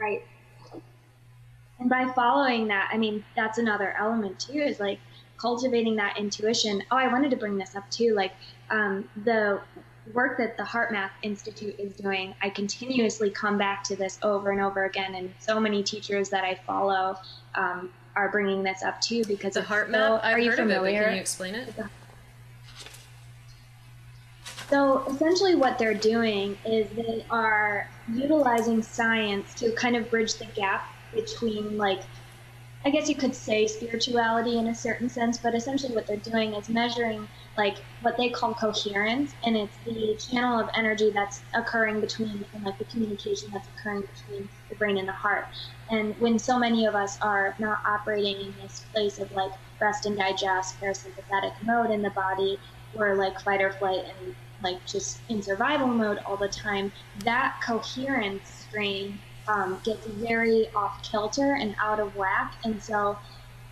[0.00, 0.22] Right
[1.80, 4.98] and by following that i mean that's another element too is like
[5.36, 8.32] cultivating that intuition oh i wanted to bring this up too like
[8.70, 9.60] um, the
[10.14, 14.60] work that the HeartMath Institute is doing, I continuously come back to this over and
[14.60, 17.16] over again, and so many teachers that I follow
[17.54, 19.92] um, are bringing this up too because the HeartMath.
[19.92, 21.00] So, I've are you heard familiar?
[21.00, 21.74] of it, can you explain it?
[24.68, 30.44] So essentially, what they're doing is they are utilizing science to kind of bridge the
[30.46, 32.00] gap between like
[32.84, 36.54] I guess you could say spirituality in a certain sense, but essentially what they're doing
[36.54, 42.00] is measuring like what they call coherence, and it's the channel of energy that's occurring
[42.00, 45.46] between and like the communication that's occurring between the brain and the heart.
[45.90, 49.50] And when so many of us are not operating in this place of like
[49.80, 52.58] rest and digest, parasympathetic mode in the body,
[52.92, 56.92] we're like fight or flight and like just in survival mode all the time,
[57.24, 62.54] that coherence strain um, gets very off kilter and out of whack.
[62.64, 63.18] And so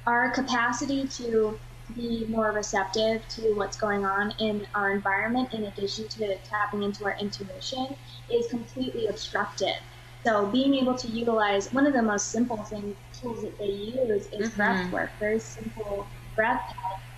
[0.06, 1.58] our capacity to
[1.94, 7.04] be more receptive to what's going on in our environment, in addition to tapping into
[7.04, 7.94] our intuition,
[8.28, 9.76] is completely obstructed.
[10.24, 14.26] So being able to utilize one of the most simple things tools that they use
[14.32, 14.56] is mm-hmm.
[14.56, 15.10] breath work.
[15.20, 16.74] Very simple breath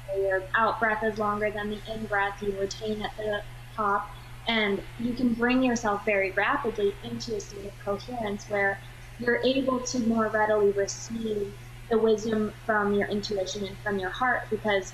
[0.09, 2.43] where your out breath is longer than the in breath.
[2.43, 3.43] You retain at the
[3.75, 4.11] top
[4.49, 8.81] and you can bring yourself very rapidly into a state of coherence where
[9.21, 11.53] you're able to more readily receive
[11.91, 14.93] the wisdom from your intuition and from your heart because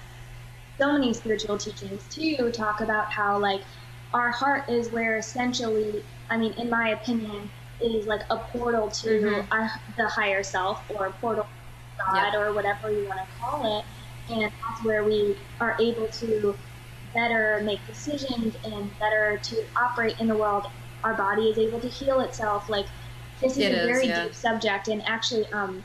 [0.78, 3.62] so many spiritual teachings too talk about how like
[4.12, 7.50] our heart is where essentially i mean in my opinion
[7.80, 9.52] it is like a portal to mm-hmm.
[9.52, 12.40] our, the higher self or a portal to god yeah.
[12.40, 13.84] or whatever you want to call it
[14.30, 16.56] and that's where we are able to
[17.14, 20.66] better make decisions and better to operate in the world.
[21.02, 22.68] Our body is able to heal itself.
[22.68, 22.86] Like
[23.40, 24.24] this is it a is, very yeah.
[24.24, 25.82] deep subject, and actually, um,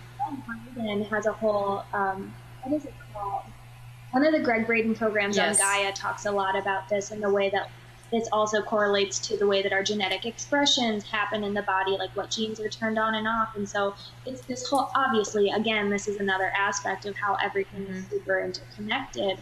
[0.76, 3.44] Braden has a whole um, what is it called?
[4.12, 5.60] One of the Gregg Braden programs yes.
[5.60, 7.70] on Gaia talks a lot about this and the way that
[8.12, 12.10] this also correlates to the way that our genetic expressions happen in the body, like
[12.16, 13.56] what genes are turned on and off.
[13.56, 13.94] And so
[14.26, 17.94] it's this whole, obviously, again, this is another aspect of how everything mm-hmm.
[17.94, 19.38] is super interconnected.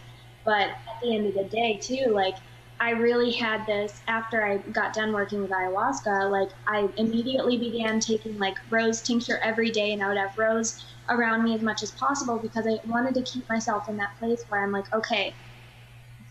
[0.48, 2.36] But at the end of the day, too, like
[2.80, 6.30] I really had this after I got done working with ayahuasca.
[6.30, 10.82] Like I immediately began taking like rose tincture every day, and I would have rose
[11.10, 14.42] around me as much as possible because I wanted to keep myself in that place
[14.48, 15.34] where I'm like, okay,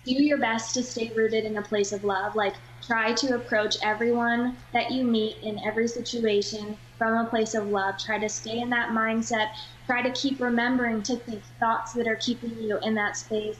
[0.04, 2.34] do your best to stay rooted in a place of love.
[2.34, 7.68] Like try to approach everyone that you meet in every situation from a place of
[7.68, 8.00] love.
[8.00, 9.50] Try to stay in that mindset.
[9.86, 13.60] Try to keep remembering to think thoughts that are keeping you in that space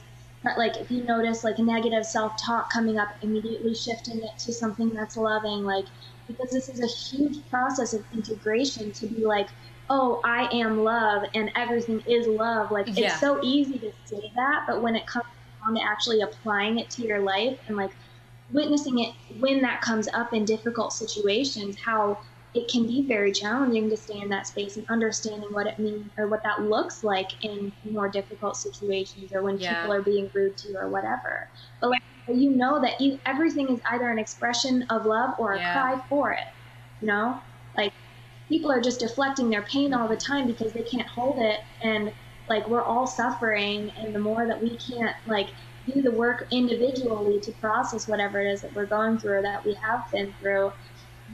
[0.56, 5.16] like if you notice like negative self-talk coming up immediately shifting it to something that's
[5.16, 5.84] loving like
[6.26, 9.48] because this is a huge process of integration to be like
[9.90, 13.06] oh i am love and everything is love like yeah.
[13.06, 15.26] it's so easy to say that but when it comes
[15.64, 17.90] down to actually applying it to your life and like
[18.50, 22.18] witnessing it when that comes up in difficult situations how
[22.58, 26.10] it can be very challenging to stay in that space and understanding what it means
[26.18, 29.74] or what that looks like in more difficult situations or when yeah.
[29.76, 31.48] people are being rude to you or whatever.
[31.80, 35.58] But like you know that you, everything is either an expression of love or a
[35.58, 35.72] yeah.
[35.72, 36.48] cry for it.
[37.00, 37.40] You know,
[37.76, 37.92] like
[38.48, 42.12] people are just deflecting their pain all the time because they can't hold it, and
[42.48, 45.50] like we're all suffering, and the more that we can't like
[45.86, 49.64] do the work individually to process whatever it is that we're going through or that
[49.64, 50.72] we have been through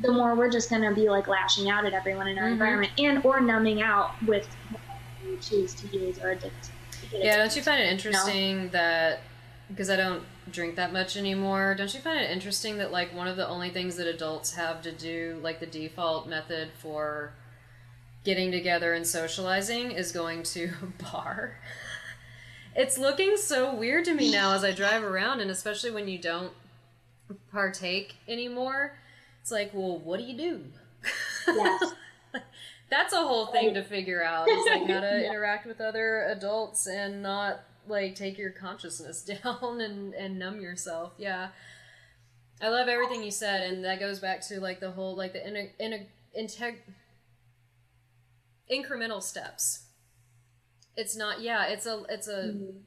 [0.03, 2.53] the more we're just going to be like lashing out at everyone in our mm-hmm.
[2.53, 4.81] environment and or numbing out with what
[5.25, 6.71] we choose to use or addict.
[7.13, 8.69] Yeah, don't you find it interesting know?
[8.71, 9.21] that
[9.69, 13.29] because I don't drink that much anymore, don't you find it interesting that like one
[13.29, 17.33] of the only things that adults have to do, like the default method for
[18.25, 21.59] getting together and socializing, is going to a bar?
[22.77, 26.19] it's looking so weird to me now as I drive around, and especially when you
[26.19, 26.53] don't
[27.51, 28.97] partake anymore
[29.45, 30.65] it's like, well, what do you do?
[31.47, 31.93] Yes.
[32.91, 34.47] That's a whole thing to figure out.
[34.49, 35.29] It's like how to yeah.
[35.29, 41.13] interact with other adults and not like take your consciousness down and, and numb yourself.
[41.19, 41.49] Yeah.
[42.63, 45.47] I love everything you said, and that goes back to like the whole like the
[45.47, 46.77] in, in, integ
[48.73, 49.89] incremental steps.
[50.97, 52.79] It's not yeah, it's a it's a mm-hmm.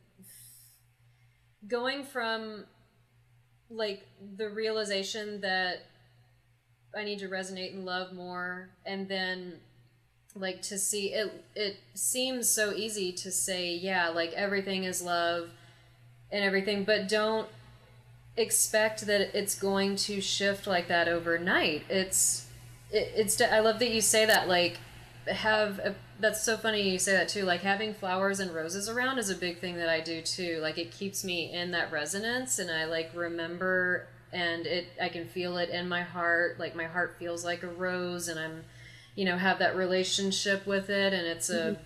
[1.68, 2.66] going from
[3.70, 5.84] like the realization that
[6.97, 9.53] I need to resonate and love more, and then
[10.35, 15.49] like to see it it seems so easy to say yeah like everything is love
[16.31, 17.47] and everything but don't
[18.37, 21.83] expect that it's going to shift like that overnight.
[21.89, 22.47] It's
[22.91, 24.77] it, it's i love that you say that like
[25.27, 29.17] have a, that's so funny you say that too like having flowers and roses around
[29.17, 30.59] is a big thing that i do too.
[30.61, 34.07] Like it keeps me in that resonance and i like remember
[34.38, 37.67] and it i can feel it in my heart like my heart feels like a
[37.67, 38.63] rose and i'm
[39.15, 41.77] you know have that relationship with it and it's a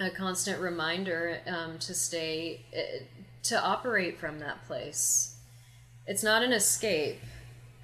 [0.00, 0.04] mm-hmm.
[0.04, 3.04] a constant reminder um, to stay eh,
[3.42, 5.36] to operate from that place
[6.06, 7.20] it's not an escape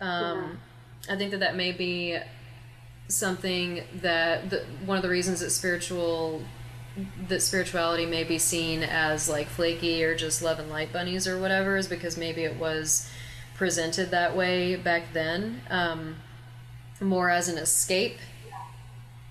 [0.01, 0.59] um,
[1.07, 1.15] yeah.
[1.15, 2.17] i think that that may be
[3.09, 6.43] something that the, one of the reasons that spiritual
[7.29, 11.39] that spirituality may be seen as like flaky or just love and light bunnies or
[11.39, 13.11] whatever is because maybe it was
[13.61, 16.17] presented that way back then um,
[16.99, 18.17] more as an escape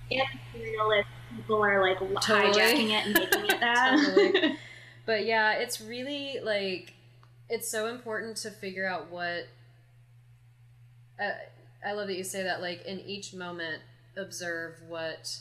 [0.08, 0.22] Yeah.
[0.54, 1.04] and
[1.36, 2.52] people are like totally.
[2.52, 3.96] hijacking it and making it that.
[4.14, 4.56] totally.
[5.04, 6.94] But yeah, it's really like
[7.48, 9.48] it's so important to figure out what.
[11.20, 11.32] Uh,
[11.84, 12.60] I love that you say that.
[12.60, 13.82] Like in each moment,
[14.16, 15.40] observe what.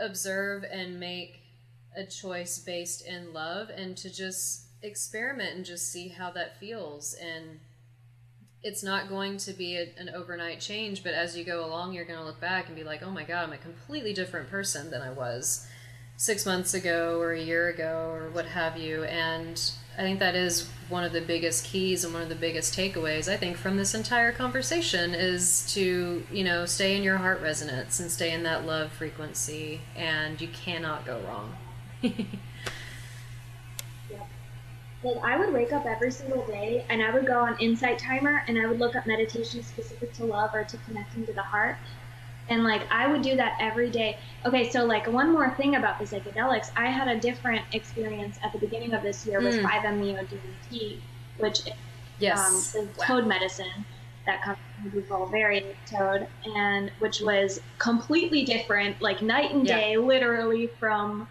[0.00, 1.40] Observe and make
[1.94, 7.14] a choice based in love, and to just experiment and just see how that feels
[7.14, 7.60] and
[8.64, 12.06] it's not going to be a, an overnight change, but as you go along, you're
[12.06, 14.90] going to look back and be like, oh my God, I'm a completely different person
[14.90, 15.68] than I was
[16.16, 19.04] six months ago or a year ago or what have you.
[19.04, 19.60] And
[19.98, 23.30] I think that is one of the biggest keys and one of the biggest takeaways,
[23.30, 28.00] I think, from this entire conversation is to, you know, stay in your heart resonance
[28.00, 31.54] and stay in that love frequency, and you cannot go wrong.
[35.04, 38.42] Like I would wake up every single day and I would go on Insight Timer
[38.48, 41.76] and I would look up meditation specific to love or to connecting to the heart.
[42.48, 44.18] And like I would do that every day.
[44.44, 48.52] Okay, so like one more thing about the psychedelics, I had a different experience at
[48.52, 50.36] the beginning of this year with 5-MeO hmm.
[50.74, 50.98] DMT,
[51.38, 51.60] which
[52.18, 52.74] yes.
[52.74, 53.04] um, is wow.
[53.06, 53.84] toad medicine
[54.26, 59.92] that comes from people, very toad, and which was completely different, like night and day,
[59.92, 59.98] yeah.
[59.98, 61.28] literally from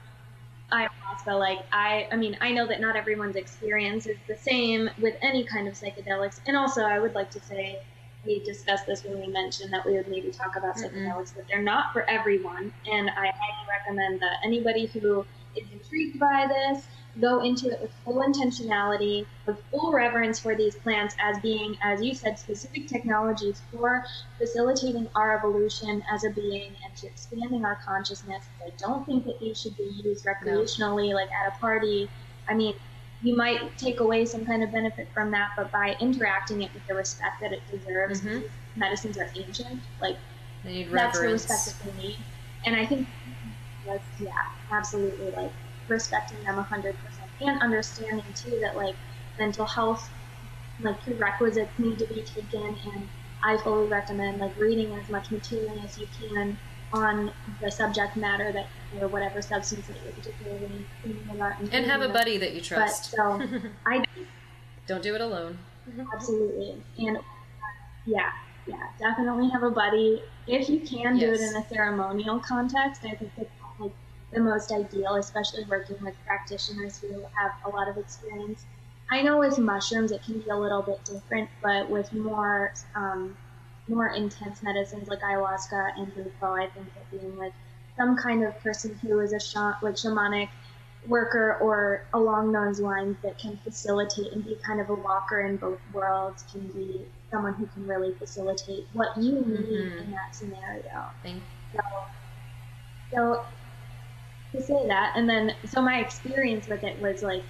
[0.74, 5.16] ayahuasca like i i mean i know that not everyone's experience is the same with
[5.22, 6.42] any kind of psychedelics.
[6.48, 7.80] And also i would like to say
[8.26, 11.46] we discussed this when we mentioned that we would maybe talk about mm psychedelics but
[11.50, 12.74] they're not for everyone.
[12.86, 16.88] And i highly recommend that anybody who is intrigued by this
[17.22, 22.02] go into it with full intentionality, with full reverence for these plants as being, as
[22.02, 24.04] you said, specific technologies for
[24.38, 28.44] facilitating our evolution as a being and to expanding our consciousness.
[28.66, 31.16] I don't think that these should be used recreationally, no.
[31.16, 32.10] like at a party.
[32.50, 32.74] I mean,
[33.22, 36.86] you might take away some kind of benefit from that, but by interacting it with
[36.88, 38.42] the respect that it deserves, mm-hmm.
[38.76, 39.82] medicines are ancient.
[40.02, 40.18] Like,
[40.64, 42.18] that's the respect that they need.
[42.66, 43.08] And I think,
[44.20, 44.32] yeah,
[44.72, 45.32] absolutely.
[45.32, 45.52] Like,
[45.88, 46.94] respecting them 100%
[47.42, 48.96] and understanding too that like
[49.40, 50.10] mental health
[50.82, 53.08] like prerequisites need to be taken and
[53.44, 56.58] i fully recommend like reading as much material as you can
[56.92, 57.32] on
[57.62, 58.68] the subject matter that
[59.02, 62.62] or whatever substance that you're particularly thinking about and, and have a buddy that you
[62.62, 63.12] trust.
[63.12, 64.04] but, so i
[64.86, 65.58] don't do it alone.
[66.14, 66.76] Absolutely.
[67.00, 67.18] And
[68.06, 68.32] yeah
[68.68, 70.22] yeah definitely have a buddy.
[70.46, 71.20] If you can yes.
[71.20, 73.50] do it in a ceremonial context i think that
[74.34, 78.66] the most ideal, especially working with practitioners who have a lot of experience.
[79.10, 83.38] I know with mushrooms it can be a little bit different, but with more um,
[83.88, 87.54] more intense medicines like ayahuasca and bufo, I think that being with
[87.98, 90.50] some kind of person who is a like shamanic
[91.08, 95.58] worker or along those lines that can facilitate and be kind of a walker in
[95.58, 99.98] both worlds can be someone who can really facilitate what you need mm-hmm.
[100.00, 101.10] in that scenario.
[101.22, 101.82] Thank so,
[103.12, 103.46] so
[104.54, 105.14] to say that.
[105.16, 107.44] And then, so my experience with it was like,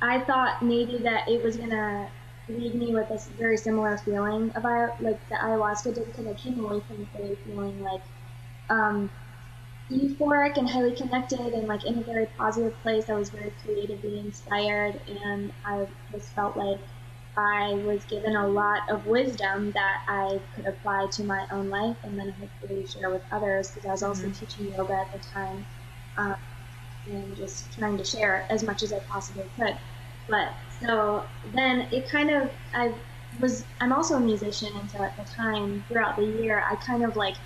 [0.00, 2.08] I thought maybe that it was gonna
[2.48, 6.64] leave me with this very similar feeling about like the ayahuasca did because I came
[6.64, 8.02] away from it feeling like
[8.68, 9.10] um,
[9.90, 13.08] euphoric and highly connected and like in a very positive place.
[13.08, 16.80] I was very creatively inspired and I just felt like
[17.36, 21.96] I was given a lot of wisdom that I could apply to my own life
[22.02, 24.32] and then hopefully share with others because I was also mm-hmm.
[24.32, 25.64] teaching yoga at the time
[26.16, 26.36] um,
[27.10, 29.76] and just trying to share as much as I possibly could.
[30.28, 32.92] But so then it kind of I
[33.40, 37.04] was I'm also a musician, and so at the time throughout the year I kind
[37.04, 37.36] of like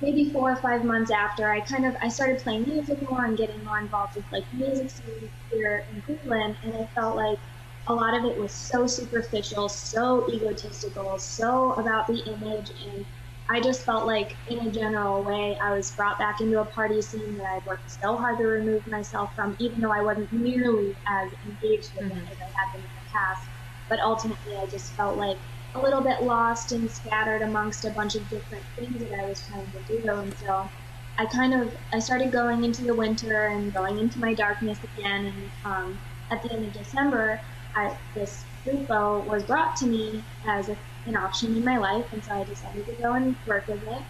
[0.00, 3.36] maybe four or five months after I kind of I started playing music more and
[3.36, 7.38] getting more involved with like music scenes here in Cleveland, and I felt like
[7.86, 13.06] a lot of it was so superficial, so egotistical, so about the image and
[13.50, 17.00] I just felt like, in a general way, I was brought back into a party
[17.00, 20.94] scene that I'd worked so hard to remove myself from, even though I wasn't nearly
[21.06, 22.18] as engaged with mm-hmm.
[22.18, 23.48] it as I had been in the past.
[23.88, 25.38] But ultimately, I just felt like
[25.74, 29.42] a little bit lost and scattered amongst a bunch of different things that I was
[29.48, 30.10] trying to do.
[30.10, 30.68] And so
[31.16, 35.26] I kind of I started going into the winter and going into my darkness again.
[35.26, 35.98] And um,
[36.30, 37.40] at the end of December,
[37.74, 40.76] I, this Grupo was brought to me as a
[41.08, 44.02] an option in my life, and so I decided to go and work with it.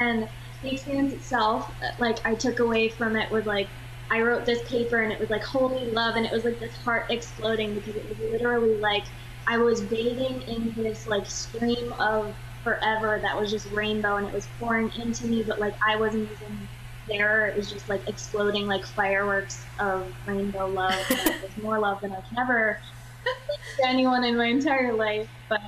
[0.00, 0.28] And
[0.62, 3.68] the experience itself, like I took away from it was like
[4.10, 6.76] I wrote this paper and it was like holy love, and it was like this
[6.78, 9.04] heart exploding because it was literally like
[9.46, 14.32] I was bathing in this like stream of forever that was just rainbow and it
[14.34, 16.68] was pouring into me, but like I wasn't even
[17.08, 17.46] there.
[17.46, 20.94] It was just like exploding like fireworks of rainbow love.
[21.10, 22.78] it was more love than I can ever
[23.78, 25.28] to anyone in my entire life.
[25.48, 25.62] But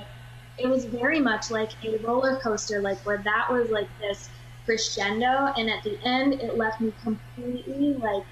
[0.57, 4.29] it was very much like a roller coaster, like where that was like this
[4.65, 8.23] crescendo, and at the end, it left me completely like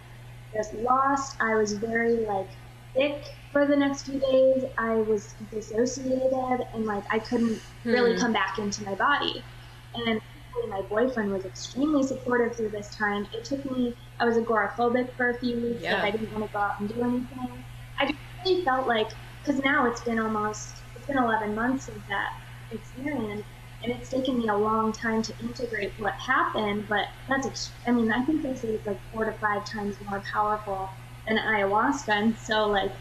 [0.53, 1.37] just lost.
[1.41, 2.47] I was very like
[2.95, 4.65] sick for the next few days.
[4.77, 7.89] I was dissociated, and like I couldn't hmm.
[7.89, 9.43] really come back into my body.
[9.93, 10.21] And
[10.69, 13.27] my boyfriend was extremely supportive through this time.
[13.33, 15.95] It took me, I was agoraphobic for a few weeks, yeah.
[15.95, 17.63] like I didn't want to go out and do anything.
[17.99, 19.09] I just really felt like,
[19.43, 22.39] because now it's been almost it's been 11 months since that
[22.71, 23.43] experience,
[23.83, 26.87] and it's taken me a long time to integrate what happened.
[26.87, 30.19] But that's, I mean, I think they say it's like four to five times more
[30.31, 30.89] powerful
[31.27, 32.91] than ayahuasca, and so like.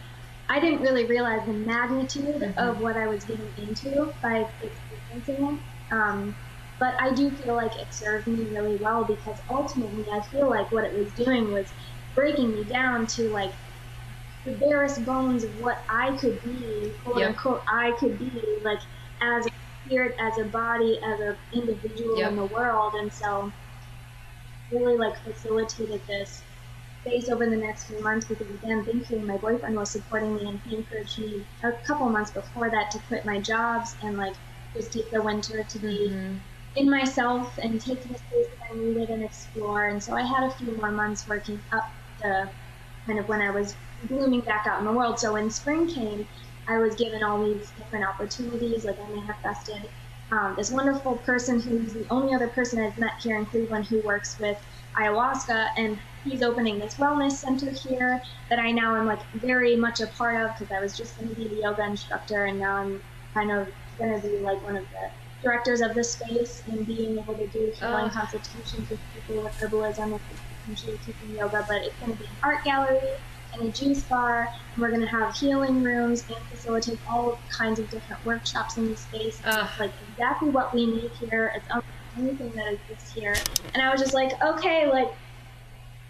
[0.52, 2.58] I didn't really realize the magnitude mm-hmm.
[2.58, 5.92] of what I was getting into by experiencing it.
[5.92, 6.34] Um,
[6.80, 10.72] but I do feel like it served me really well because ultimately I feel like
[10.72, 11.68] what it was doing was
[12.16, 13.52] breaking me down to like
[14.44, 17.30] the barest bones of what I could be, quote yep.
[17.30, 18.30] unquote, I could be,
[18.62, 18.80] like
[19.20, 19.50] as a
[19.84, 22.30] spirit, as a body, as an individual yep.
[22.30, 22.94] in the world.
[22.94, 23.52] And so,
[24.70, 26.42] really like facilitated this
[27.02, 30.60] space over the next few months because, again, thankfully, my boyfriend was supporting me and
[30.60, 34.34] he encouraged me a couple months before that to quit my jobs and like
[34.74, 36.08] just take the winter to be.
[36.10, 36.36] Mm-hmm.
[36.76, 39.88] In myself and take the space that I needed and explore.
[39.88, 41.90] And so I had a few more months working up
[42.22, 42.48] the
[43.06, 43.74] kind of when I was
[44.04, 45.18] blooming back out in the world.
[45.18, 46.26] So when spring came,
[46.68, 48.84] I was given all these different opportunities.
[48.84, 49.88] Like I manifested
[50.30, 54.00] um, this wonderful person who's the only other person I've met here in Cleveland who
[54.02, 54.58] works with
[54.94, 60.00] ayahuasca, and he's opening this wellness center here that I now am like very much
[60.00, 62.76] a part of because I was just going to be the yoga instructor, and now
[62.76, 63.02] I'm
[63.34, 65.10] kind of going to be like one of the
[65.42, 70.12] directors of the space and being able to do healing consultations with people with herbalism
[70.12, 70.20] and
[70.60, 71.64] potentially teaching yoga.
[71.66, 73.00] But it's going to be an art gallery
[73.52, 74.48] and a juice bar.
[74.74, 78.90] And we're going to have healing rooms and facilitate all kinds of different workshops in
[78.90, 79.40] the space.
[79.78, 81.52] Like exactly what we need here.
[81.54, 81.84] It's
[82.18, 83.34] anything that exists here.
[83.74, 85.12] And I was just like, okay, like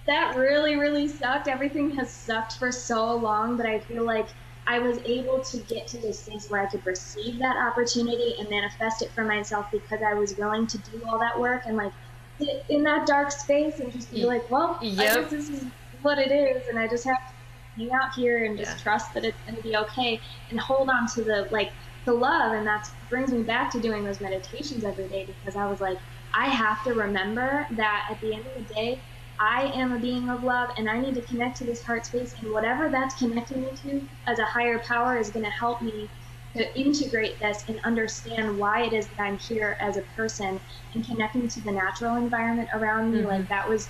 [0.06, 1.46] that really, really sucked.
[1.46, 4.26] Everything has sucked for so long, but I feel like
[4.66, 8.48] I was able to get to this space where I could receive that opportunity and
[8.48, 11.92] manifest it for myself because I was willing to do all that work and like
[12.38, 15.18] sit in that dark space and just be like, well, yep.
[15.18, 15.64] I guess this is
[16.02, 17.34] what it is, and I just have to
[17.76, 18.82] hang out here and just yeah.
[18.82, 20.20] trust that it's going to be okay
[20.50, 21.72] and hold on to the like
[22.06, 25.66] the love, and that brings me back to doing those meditations every day because I
[25.66, 25.98] was like,
[26.32, 29.00] I have to remember that at the end of the day,
[29.38, 32.34] I am a being of love and I need to connect to this heart space,
[32.40, 36.08] and whatever that's connecting me to as a higher power is going to help me
[36.56, 40.60] to integrate this and understand why it is that I'm here as a person
[40.94, 43.18] and connecting to the natural environment around me.
[43.18, 43.28] Mm-hmm.
[43.28, 43.88] Like that was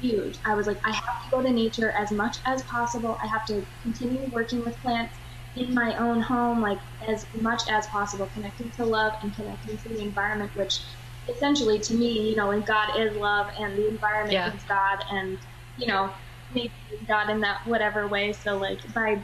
[0.00, 0.38] huge.
[0.44, 3.18] I was like, I have to go to nature as much as possible.
[3.22, 5.18] I have to continue working with plants
[5.56, 9.88] in my own home, like as much as possible, connecting to love and connecting to
[9.88, 10.80] the environment, which
[11.28, 14.54] essentially to me, you know, when God is love and the environment yeah.
[14.54, 15.38] is God and,
[15.76, 16.12] you know,
[16.52, 16.72] maybe
[17.06, 18.32] God in that whatever way.
[18.32, 19.22] So like by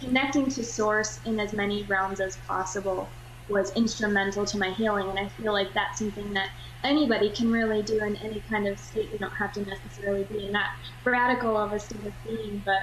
[0.00, 3.10] connecting to source in as many realms as possible
[3.48, 6.48] was instrumental to my healing and I feel like that's something that
[6.84, 9.10] anybody can really do in any kind of state.
[9.12, 12.82] You don't have to necessarily be in that radical of a state of being, but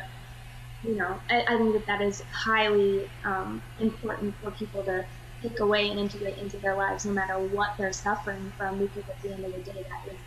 [0.83, 5.05] you know, I, I think that that is highly um, important for people to
[5.41, 9.21] take away and integrate into their lives, no matter what they're suffering from, because at
[9.21, 10.19] the end of the day, that is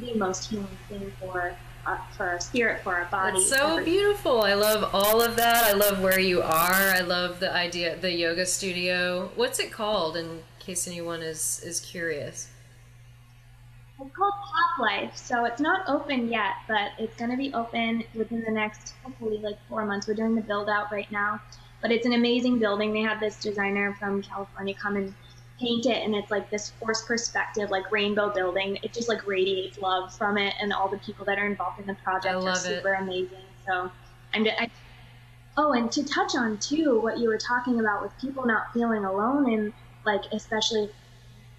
[0.00, 1.54] the most healing thing for
[1.84, 3.38] uh, for our spirit, for our body.
[3.38, 3.92] It's so everything.
[3.92, 4.42] beautiful.
[4.42, 5.64] I love all of that.
[5.64, 6.72] I love where you are.
[6.72, 9.32] I love the idea, the yoga studio.
[9.34, 10.16] What's it called?
[10.16, 12.51] In case anyone is is curious.
[14.04, 18.02] It's called Pop Life, so it's not open yet, but it's going to be open
[18.14, 20.08] within the next, hopefully, like four months.
[20.08, 21.40] We're doing the build out right now,
[21.80, 22.92] but it's an amazing building.
[22.92, 25.14] They had this designer from California come and
[25.60, 28.78] paint it and it's like this forced perspective, like rainbow building.
[28.82, 31.86] It just like radiates love from it, and all the people that are involved in
[31.86, 33.02] the project are super it.
[33.02, 33.44] amazing.
[33.66, 33.90] So
[34.34, 34.46] I'm.
[34.46, 34.68] I,
[35.56, 39.04] oh, and to touch on too what you were talking about with people not feeling
[39.04, 39.72] alone and
[40.04, 40.90] like especially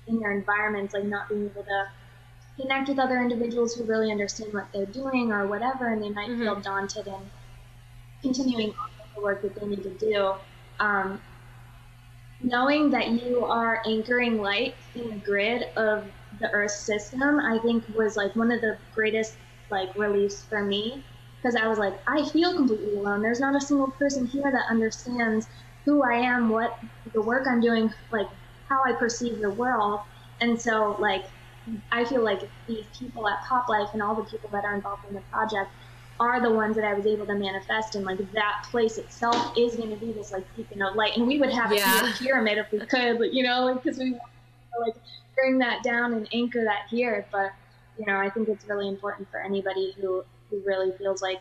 [0.07, 1.87] in their environments, like not being able to
[2.59, 6.30] connect with other individuals who really understand what they're doing or whatever, and they might
[6.30, 6.41] mm-hmm.
[6.43, 7.30] feel daunted in
[8.21, 10.34] continuing on with the work that they need to do.
[10.80, 11.21] Um,
[12.41, 16.05] knowing that you are anchoring light in the grid of
[16.39, 19.35] the Earth system, I think was like one of the greatest
[19.71, 21.03] like reliefs for me
[21.43, 23.21] because I was like, I feel completely alone.
[23.21, 25.47] There's not a single person here that understands
[25.84, 26.80] who I am, what
[27.11, 28.27] the work I'm doing, like
[28.69, 29.99] how I perceive the world.
[30.39, 31.25] And so, like,
[31.91, 35.07] I feel like these people at Pop Life and all the people that are involved
[35.07, 35.72] in the project
[36.19, 39.76] are the ones that I was able to manifest, and like that place itself is
[39.76, 42.10] going to be this like beacon of light, and we would have yeah.
[42.10, 44.23] a pyramid if we could, but, you know, because we want
[44.73, 44.95] to like
[45.35, 47.26] bring that down and anchor that here.
[47.31, 47.52] But
[47.98, 51.40] you know, I think it's really important for anybody who who really feels like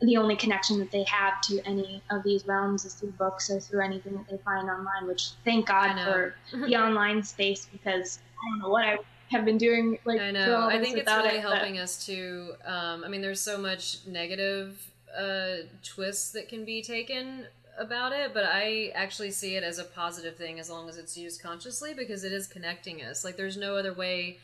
[0.00, 3.60] the only connection that they have to any of these realms is through books or
[3.60, 5.06] through anything that they find online.
[5.06, 8.98] Which thank God for the online space because I don't know what I
[9.30, 10.66] have been doing like I know.
[10.66, 11.82] I think it's really it, helping but...
[11.82, 17.46] us to um, I mean there's so much negative uh, twists that can be taken
[17.78, 21.16] about it, but I actually see it as a positive thing as long as it's
[21.16, 23.24] used consciously because it is connecting us.
[23.24, 24.38] Like there's no other way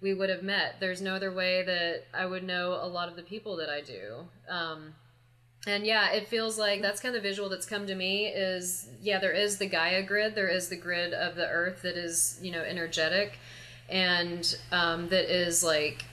[0.00, 0.76] we would have met.
[0.80, 3.80] There's no other way that I would know a lot of the people that I
[3.80, 4.26] do.
[4.48, 4.94] Um,
[5.66, 8.88] and yeah, it feels like that's kind of the visual that's come to me is
[9.00, 12.38] yeah, there is the Gaia grid, there is the grid of the earth that is,
[12.42, 13.38] you know, energetic
[13.88, 16.04] and um, that is like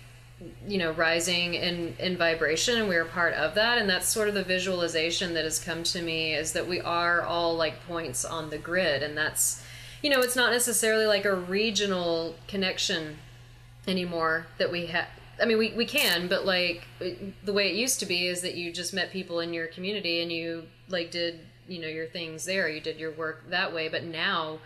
[0.67, 4.33] you know rising in in vibration and we're part of that and that's sort of
[4.33, 8.49] the visualization that has come to me is that we are all like points on
[8.49, 9.61] the grid and that's
[10.01, 13.17] you know it's not necessarily like a regional connection
[13.85, 15.07] anymore that we have
[15.41, 16.83] I mean, we, we can, but like
[17.43, 20.21] the way it used to be is that you just met people in your community
[20.21, 22.67] and you like did, you know, your things there.
[22.67, 23.87] You did your work that way.
[23.89, 24.59] But now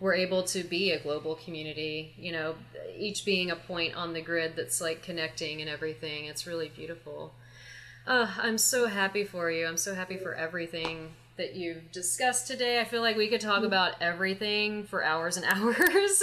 [0.00, 2.54] we're able to be a global community, you know,
[2.96, 6.24] each being a point on the grid that's like connecting and everything.
[6.24, 7.34] It's really beautiful.
[8.06, 9.66] Uh, I'm so happy for you.
[9.66, 12.80] I'm so happy for everything that you've discussed today.
[12.80, 16.22] I feel like we could talk about everything for hours and hours.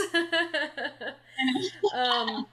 [1.94, 2.48] um,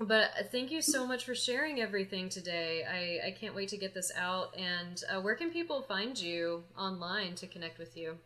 [0.00, 2.84] but thank you so much for sharing everything today.
[2.84, 4.54] I, I can't wait to get this out.
[4.56, 8.18] And uh, where can people find you online to connect with you?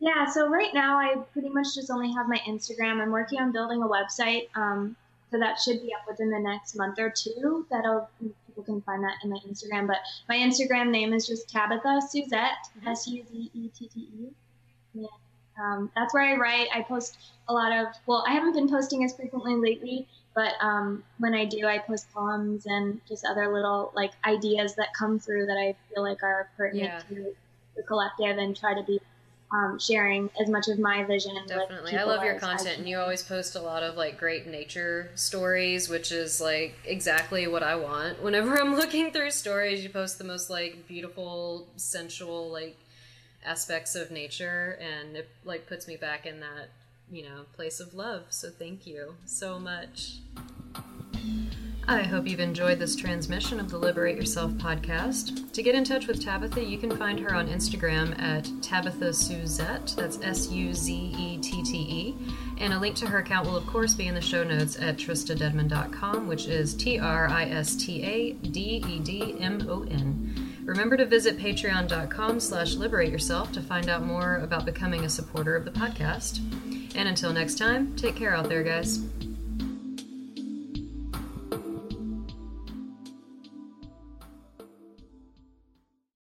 [0.00, 3.00] Yeah, so right now I pretty much just only have my Instagram.
[3.00, 4.96] I'm working on building a website, um,
[5.30, 7.66] so that should be up within the next month or two.
[7.70, 8.08] That'll
[8.46, 9.86] people can find that in my Instagram.
[9.86, 9.98] But
[10.28, 12.68] my Instagram name is just Tabitha Suzette.
[12.86, 14.28] S U Z E T T E.
[14.94, 15.06] Yeah,
[15.60, 16.68] um, that's where I write.
[16.74, 17.18] I post
[17.48, 17.94] a lot of.
[18.06, 22.12] Well, I haven't been posting as frequently lately, but um, when I do, I post
[22.12, 26.48] poems and just other little like ideas that come through that I feel like are
[26.56, 27.16] pertinent yeah.
[27.16, 27.34] to
[27.76, 29.00] the collective and try to be
[29.50, 31.34] um, sharing as much of my vision.
[31.46, 35.10] Definitely, I love your content, and you always post a lot of like great nature
[35.14, 38.22] stories, which is like exactly what I want.
[38.22, 42.76] Whenever I'm looking through stories, you post the most like beautiful, sensual like
[43.44, 46.68] aspects of nature, and it like puts me back in that
[47.10, 48.24] you know place of love.
[48.30, 50.18] So thank you so much.
[51.90, 55.50] I hope you've enjoyed this transmission of the Liberate Yourself podcast.
[55.52, 59.94] To get in touch with Tabitha, you can find her on Instagram at Tabitha Suzette.
[59.96, 62.14] That's S U Z E T T E.
[62.58, 64.98] And a link to her account will, of course, be in the show notes at
[64.98, 70.60] tristadedmon.com, which is T R I S T A D E D M O N.
[70.66, 75.56] Remember to visit patreon.com slash liberate yourself to find out more about becoming a supporter
[75.56, 76.40] of the podcast.
[76.94, 79.08] And until next time, take care out there, guys.